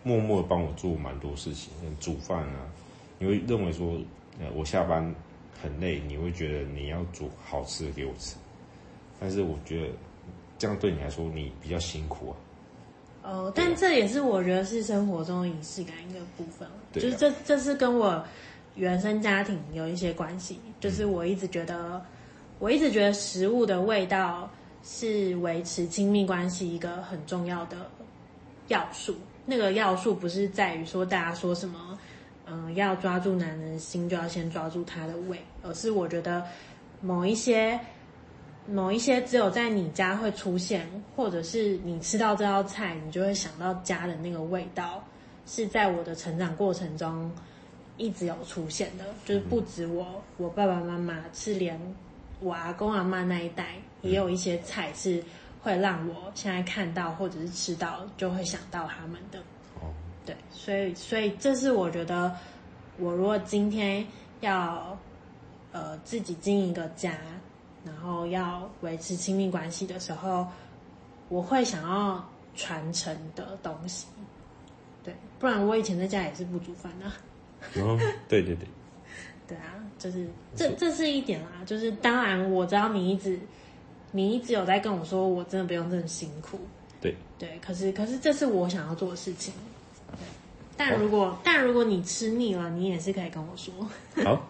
[0.02, 2.66] 默默的帮我做蛮多事情，煮饭啊，
[3.18, 3.96] 你会认为说，
[4.40, 5.14] 呃，我下班
[5.62, 8.36] 很累，你会觉得你要煮好吃的给我吃，
[9.20, 9.92] 但是我觉得
[10.58, 12.36] 这样对你来说，你比较辛苦啊。
[13.28, 18.24] 哦，但这也是我觉得是生活中的仪式感一个部分，就是这这是跟我
[18.76, 22.00] 原生家庭有一些关系，就是我一直觉得，
[22.60, 24.48] 我一直觉得食物的味道
[24.84, 27.90] 是维持亲密关系一个很重要的
[28.68, 29.16] 要素。
[29.44, 31.98] 那个要素不是在于说大家说什么，
[32.46, 36.44] 嗯，要抓住男人的心就要先抓住他的胃，而是我觉得
[37.00, 37.76] 某一些。
[38.68, 45.02] 某一些只有在你家会出现，或者是你吃到这道菜，你就会想到家的那个味道，
[45.46, 47.30] 是在我的成长过程中
[47.96, 49.04] 一直有出现的。
[49.24, 51.80] 就是不止我，我爸爸妈妈，是连
[52.40, 55.22] 我阿公阿妈那一代，也有一些菜是
[55.62, 59.38] 会让我现在看到或者是吃到就会想到他们的。
[59.80, 59.94] 哦，
[60.24, 62.34] 对，所以所以这是我觉得，
[62.98, 64.04] 我如果今天
[64.40, 64.98] 要
[65.70, 67.12] 呃自己经营一个家。
[67.86, 70.46] 然后要维持亲密关系的时候，
[71.28, 74.06] 我会想要传承的东西，
[75.04, 77.06] 对，不然我以前在家也是不煮饭的。
[77.80, 77.96] 哦，
[78.28, 78.66] 对对对，
[79.48, 83.38] 对啊，就是这这是一点啦，就是当然我知道你一直
[84.10, 86.58] 你一直有在跟我说，我真的不用这么辛苦，
[87.00, 87.14] 对。
[87.38, 89.52] 对，可是可是这是我想要做的事情，
[90.12, 90.26] 对，
[90.74, 93.74] 但如果、哦、但如果你吃腻了，你也是可以跟我说。
[94.24, 94.42] 好。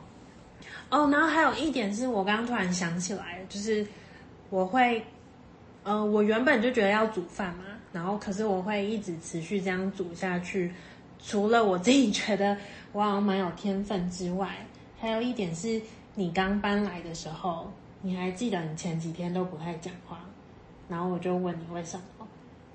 [0.91, 3.87] 哦，然后还有一点是我刚刚突然想起来，就是
[4.51, 5.05] 我会，
[5.83, 10.73] 呃，我原本就觉得要煮饭嘛，然后可是我会一直持续这样煮下去。
[11.19, 12.57] 除了我自己觉得
[12.93, 14.55] 我好像蛮有天分之外，
[15.01, 15.81] 还有一点是
[16.15, 17.73] 你刚搬来的时候，
[18.03, 20.21] 你还记得你前几天都不太讲话，
[20.89, 22.29] 然后我就问你为什么，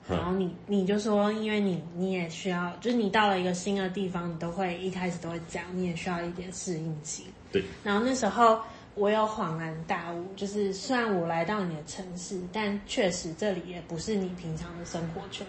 [0.10, 7.28] 然后你你就说，因为你你也需要，就是你到了一个新的地方，你都会一开始都会讲，你也需要一点适应期。
[7.52, 8.60] 对，然后那时候
[8.96, 15.46] 我有恍然大悟，就是虽然我来到你的城市，但确实这里也不是你平常的生活圈，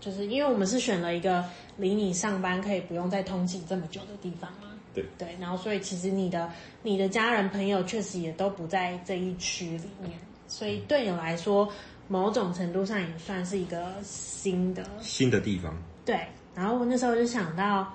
[0.00, 1.44] 就是因为我们是选了一个
[1.76, 4.70] 离你上班可以不用再通勤这么久的地方嘛。
[4.94, 6.48] 对对，然后所以其实你的
[6.82, 10.12] 你的家人朋友确实也都不在这一区里面，
[10.46, 11.68] 所以对你来说，
[12.06, 15.76] 某种程度上也算是一个新的新的地方。
[16.04, 16.20] 对，
[16.54, 17.92] 然后我那时候就想到，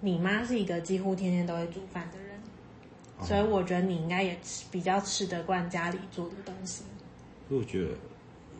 [0.00, 2.29] 你妈是一个几乎天天都会煮饭的人。
[3.22, 6.82] 所以我觉得你应该也吃比较吃得惯家里做的东西。
[7.48, 7.90] 所以我觉得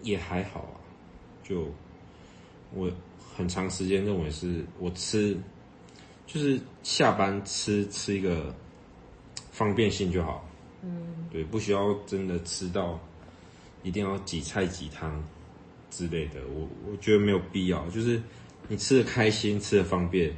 [0.03, 0.77] 也还好啊，
[1.43, 1.69] 就
[2.75, 2.91] 我
[3.37, 5.37] 很长时间认为是我吃，
[6.27, 8.55] 就是下班吃吃一个
[9.51, 10.49] 方便性就好。
[10.83, 12.99] 嗯，对，不需要真的吃到
[13.83, 15.23] 一定要几菜几汤。
[15.93, 17.85] 之类的，我我觉得没有必要。
[17.89, 18.23] 就是
[18.69, 20.33] 你吃的开心，吃的方便，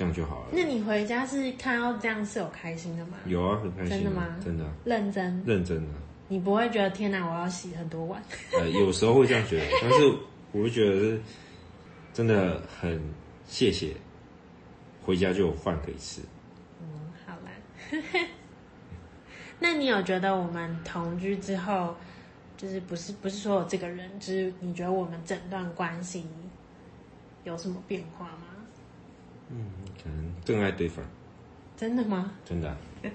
[0.00, 0.46] 这样就好了。
[0.50, 3.18] 那你回家是看到这样是有开心的吗？
[3.26, 3.90] 有啊，很开心。
[3.90, 4.36] 真的吗？
[4.42, 4.64] 真的。
[4.82, 5.42] 认真。
[5.44, 5.88] 认真的。
[6.26, 8.22] 你不会觉得天哪，我要洗很多碗？
[8.58, 10.06] 呃，有时候会这样觉得， 但是
[10.52, 11.20] 我会觉得是
[12.14, 12.98] 真的很
[13.46, 13.94] 谢谢，
[15.04, 16.22] 回家就有饭可以吃。
[16.80, 18.26] 嗯，好啦。
[19.60, 21.94] 那你有觉得我们同居之后，
[22.56, 26.24] 就是不是不是说我这个人，就是你觉得我们整段关系
[27.44, 28.46] 有什么变化吗？
[29.52, 29.66] 嗯，
[30.02, 31.04] 可能更爱对方。
[31.76, 32.32] 真的吗？
[32.44, 32.76] 真的啊。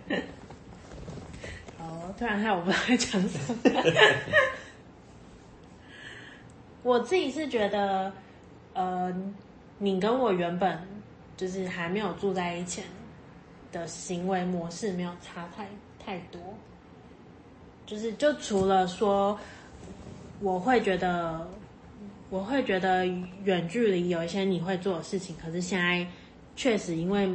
[1.78, 3.60] 哦，突然害我不知道在讲什么。
[6.82, 8.12] 我自己是觉得，
[8.74, 9.14] 呃，
[9.80, 10.80] 你跟我原本
[11.36, 12.82] 就是还没有住在一起
[13.72, 15.68] 的行为模式没有差太
[16.00, 16.40] 太多，
[17.86, 19.38] 就是就除了说，
[20.40, 21.48] 我会觉得，
[22.30, 23.06] 我会觉得
[23.44, 26.08] 远距离有一些你会做的事情，可是现在
[26.56, 27.30] 确实因为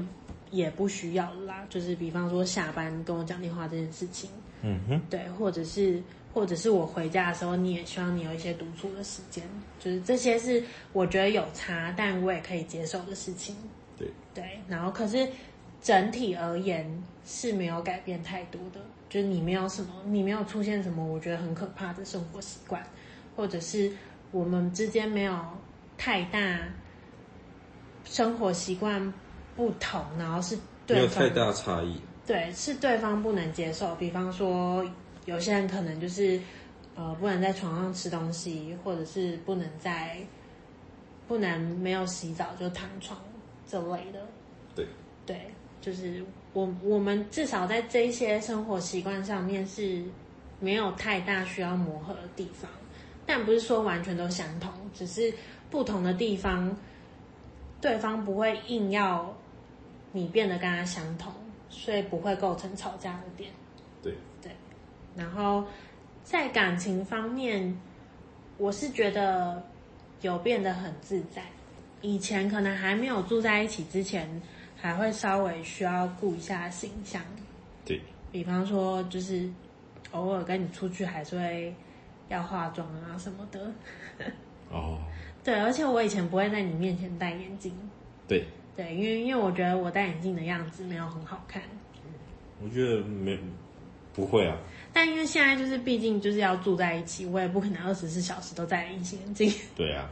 [0.51, 4.31] 也不需要啦，就是比方说下班跟我讲电话这件事情，
[4.63, 6.03] 嗯哼，对，或者是
[6.33, 9.45] 或者是我回家的时候，你也希望你有一些独处的时间，
[9.79, 10.63] 就是这些是
[10.93, 13.55] 我觉得有差，但我也可以接受的事情，
[13.99, 14.09] 对。
[14.35, 15.29] 对，然后可是。
[15.83, 22.85] 整体而言是没有改变太多的，就是你没有什么，你没有出现什么我觉得很可怕的生活习惯，
[23.35, 23.91] 或者是
[24.31, 25.35] 我们之间没有
[25.97, 26.59] 太大
[28.05, 29.13] 生活习惯
[29.57, 32.01] 不同，然后是对方，没有太大差异。
[32.27, 33.95] 对，是对方不能接受。
[33.97, 34.85] 比方说，
[35.25, 36.41] 有些人可能就是
[36.95, 40.19] 呃不能在床上吃东西，或者是不能在
[41.27, 43.19] 不能没有洗澡就躺床
[43.67, 44.27] 这类的。
[44.75, 44.87] 对
[45.27, 45.51] 对。
[45.81, 46.23] 就是
[46.53, 50.05] 我我们至少在这一些生活习惯上面是
[50.59, 52.71] 没有太大需要磨合的地方，
[53.25, 55.33] 但不是说完全都相同，只是
[55.71, 56.77] 不同的地方，
[57.81, 59.35] 对方不会硬要
[60.13, 61.33] 你变得跟他相同，
[61.69, 63.51] 所以不会构成吵架的点。
[64.03, 64.53] 对对，
[65.17, 65.65] 然后
[66.23, 67.79] 在感情方面，
[68.59, 69.63] 我是觉得
[70.21, 71.43] 有变得很自在，
[72.01, 74.29] 以前可能还没有住在一起之前。
[74.83, 77.21] 还会稍微需要顾一下形象，
[77.85, 78.01] 对，
[78.33, 79.47] 比方说就是
[80.13, 81.75] 偶尔跟你出去还是会
[82.31, 83.71] 要化妆啊什么的。
[84.71, 84.99] 哦，
[85.43, 87.73] 对，而且我以前不会在你面前戴眼镜。
[88.29, 88.45] 对，
[88.77, 91.63] 对，因为因为我觉得我戴眼镜的样子没有很好看。
[92.63, 93.39] 我觉得没
[94.13, 94.57] 不会啊。
[94.93, 99.53] 但因为现在就是毕竟就是要住在一起，我也不可能二十四小时都戴隐形眼镜。
[99.77, 100.09] 对啊。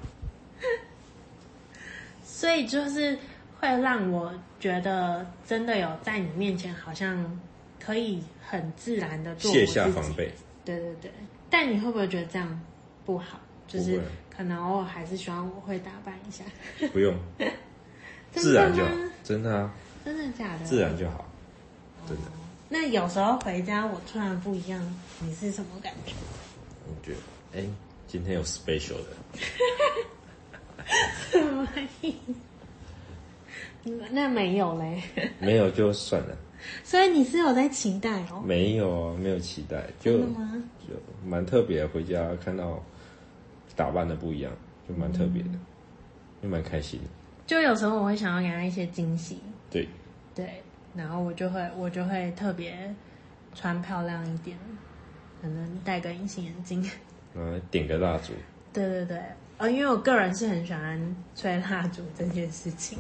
[2.24, 3.18] 所以就是。
[3.60, 7.40] 会让我觉得真的有在你面前，好像
[7.80, 9.50] 可以很自然的做。
[9.50, 10.30] 卸下防备。
[10.64, 11.10] 对对对，
[11.50, 12.60] 但你会不会觉得这样
[13.04, 13.40] 不好？
[13.66, 14.00] 就是
[14.38, 16.44] 可能偶尔还是希望我会打扮一下。
[16.92, 17.12] 不用，
[18.30, 18.90] 自然就好。
[19.24, 19.74] 真的啊？
[20.04, 20.64] 真的假的？
[20.64, 21.26] 自然就好。
[22.06, 22.22] 真的。
[22.68, 24.80] 那有时候回家我突然不一样，
[25.18, 26.12] 你是什么感觉？
[26.86, 27.12] 我觉
[27.52, 27.66] 得，哎，
[28.06, 29.06] 今天有 special 的。
[31.32, 31.68] 什么
[32.00, 32.14] 意
[33.82, 33.92] 思？
[34.12, 35.02] 那没有嘞，
[35.40, 36.36] 没有就算了。
[36.84, 38.40] 所以你是有在期待哦？
[38.44, 40.26] 没有，没有期待，就就
[41.26, 41.84] 蛮特别。
[41.86, 42.80] 回家看到
[43.78, 44.52] 打扮的不一样，
[44.88, 45.50] 就蛮特别的，
[46.42, 47.06] 就蛮开心的。
[47.46, 49.38] 就有时候我会想要给他一些惊喜，
[49.70, 49.88] 对
[50.34, 50.60] 对，
[50.96, 52.92] 然后我就会我就会特别
[53.54, 54.58] 穿漂亮一点，
[55.40, 56.84] 可能戴个隐形眼镜，
[57.34, 58.32] 嗯，点个蜡烛。
[58.72, 59.22] 对对对，
[59.58, 62.98] 呃，因为我个人是很喜欢吹蜡烛这件事情。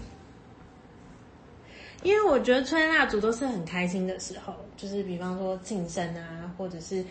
[2.04, 7.04] 因为我觉得吹蜡烛都是很开心的时候，就是比方说庆生啊，或者是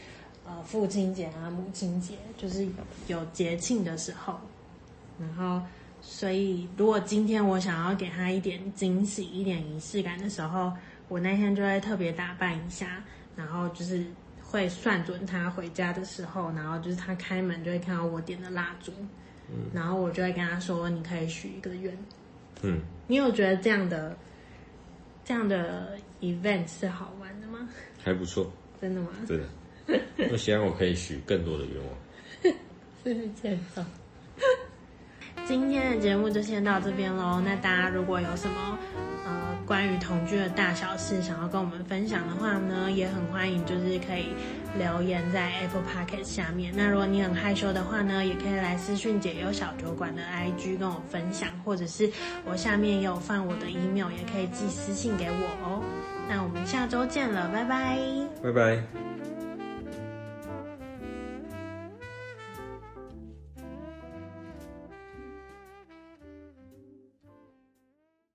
[0.47, 2.65] 呃父亲节啊、母亲节，就是
[3.07, 4.39] 有节庆的时候。
[5.19, 5.61] 然后，
[6.01, 10.71] 所以如果今天我想要给他一点惊喜、一点仪式感的时候，
[11.09, 13.03] 我那天就会特别打扮一下，
[13.35, 14.05] 然后就是
[14.41, 18.91] 会算准他回家的时候，然后就是他开门就会看到我点的蜡烛，
[19.49, 21.95] 嗯，然后我就会跟他说：“你可以许一个愿。”
[22.63, 24.17] 嗯，你有觉得这样的？
[25.25, 27.67] 这样的 event 是好玩的吗？
[28.01, 28.49] 还不错。
[28.79, 29.09] 真的吗？
[29.27, 29.43] 对的。
[30.31, 32.53] 我希望我可以许更多的愿望。
[33.03, 33.83] 谢谢介绍。
[35.45, 37.41] 今天的节目就先到这边喽。
[37.43, 38.77] 那大家如果有什么
[39.25, 44.33] 呃关于同居的大小事想要跟我们分享的话呢，也很欢迎，就是可以
[44.77, 46.73] 留言在 Apple Podcast 下面。
[46.75, 52.11] 那如果你很害羞的话呢，也可以来私讯解忧小酒馆的 IG 跟我分享，或者是
[52.43, 55.81] 我下面也有放我的 email，也可以寄私信给我哦。
[56.27, 57.97] 那我们下周见了，拜拜。
[58.43, 59.36] 拜拜。